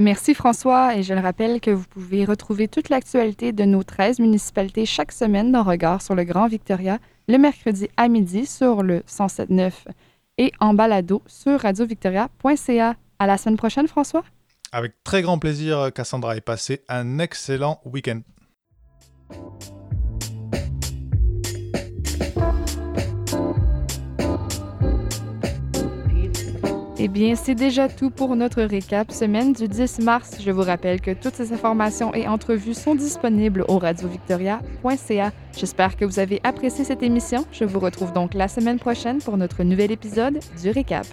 Merci 0.00 0.32
François 0.32 0.96
et 0.96 1.02
je 1.02 1.12
le 1.12 1.18
rappelle 1.18 1.60
que 1.60 1.72
vous 1.72 1.84
pouvez 1.88 2.24
retrouver 2.24 2.68
toute 2.68 2.88
l'actualité 2.88 3.50
de 3.50 3.64
nos 3.64 3.82
13 3.82 4.20
municipalités 4.20 4.86
chaque 4.86 5.10
semaine 5.10 5.50
dans 5.50 5.64
Regard 5.64 6.02
sur 6.02 6.14
le 6.14 6.22
Grand 6.22 6.46
Victoria 6.46 7.00
le 7.26 7.36
mercredi 7.36 7.88
à 7.96 8.06
midi 8.06 8.46
sur 8.46 8.84
le 8.84 9.00
107.9 9.00 9.72
et 10.38 10.52
en 10.60 10.72
balado 10.72 11.20
sur 11.26 11.60
radiovictoria.ca. 11.60 12.94
À 13.18 13.26
la 13.26 13.36
semaine 13.36 13.56
prochaine 13.56 13.88
François. 13.88 14.22
Avec 14.70 14.92
très 15.02 15.20
grand 15.22 15.40
plaisir 15.40 15.90
Cassandra 15.92 16.36
et 16.36 16.40
passé 16.40 16.84
un 16.88 17.18
excellent 17.18 17.80
week-end. 17.84 18.20
Eh 27.00 27.06
bien, 27.06 27.36
c'est 27.36 27.54
déjà 27.54 27.88
tout 27.88 28.10
pour 28.10 28.34
notre 28.34 28.60
récap 28.60 29.12
semaine 29.12 29.52
du 29.52 29.68
10 29.68 30.00
mars. 30.00 30.32
Je 30.40 30.50
vous 30.50 30.62
rappelle 30.62 31.00
que 31.00 31.12
toutes 31.12 31.36
ces 31.36 31.52
informations 31.52 32.12
et 32.12 32.26
entrevues 32.26 32.74
sont 32.74 32.96
disponibles 32.96 33.64
au 33.68 33.78
radiovictoria.ca. 33.78 35.32
J'espère 35.56 35.96
que 35.96 36.04
vous 36.04 36.18
avez 36.18 36.40
apprécié 36.42 36.84
cette 36.84 37.04
émission. 37.04 37.46
Je 37.52 37.64
vous 37.64 37.78
retrouve 37.78 38.12
donc 38.12 38.34
la 38.34 38.48
semaine 38.48 38.80
prochaine 38.80 39.18
pour 39.18 39.36
notre 39.36 39.62
nouvel 39.62 39.92
épisode 39.92 40.40
du 40.60 40.70
récap. 40.70 41.06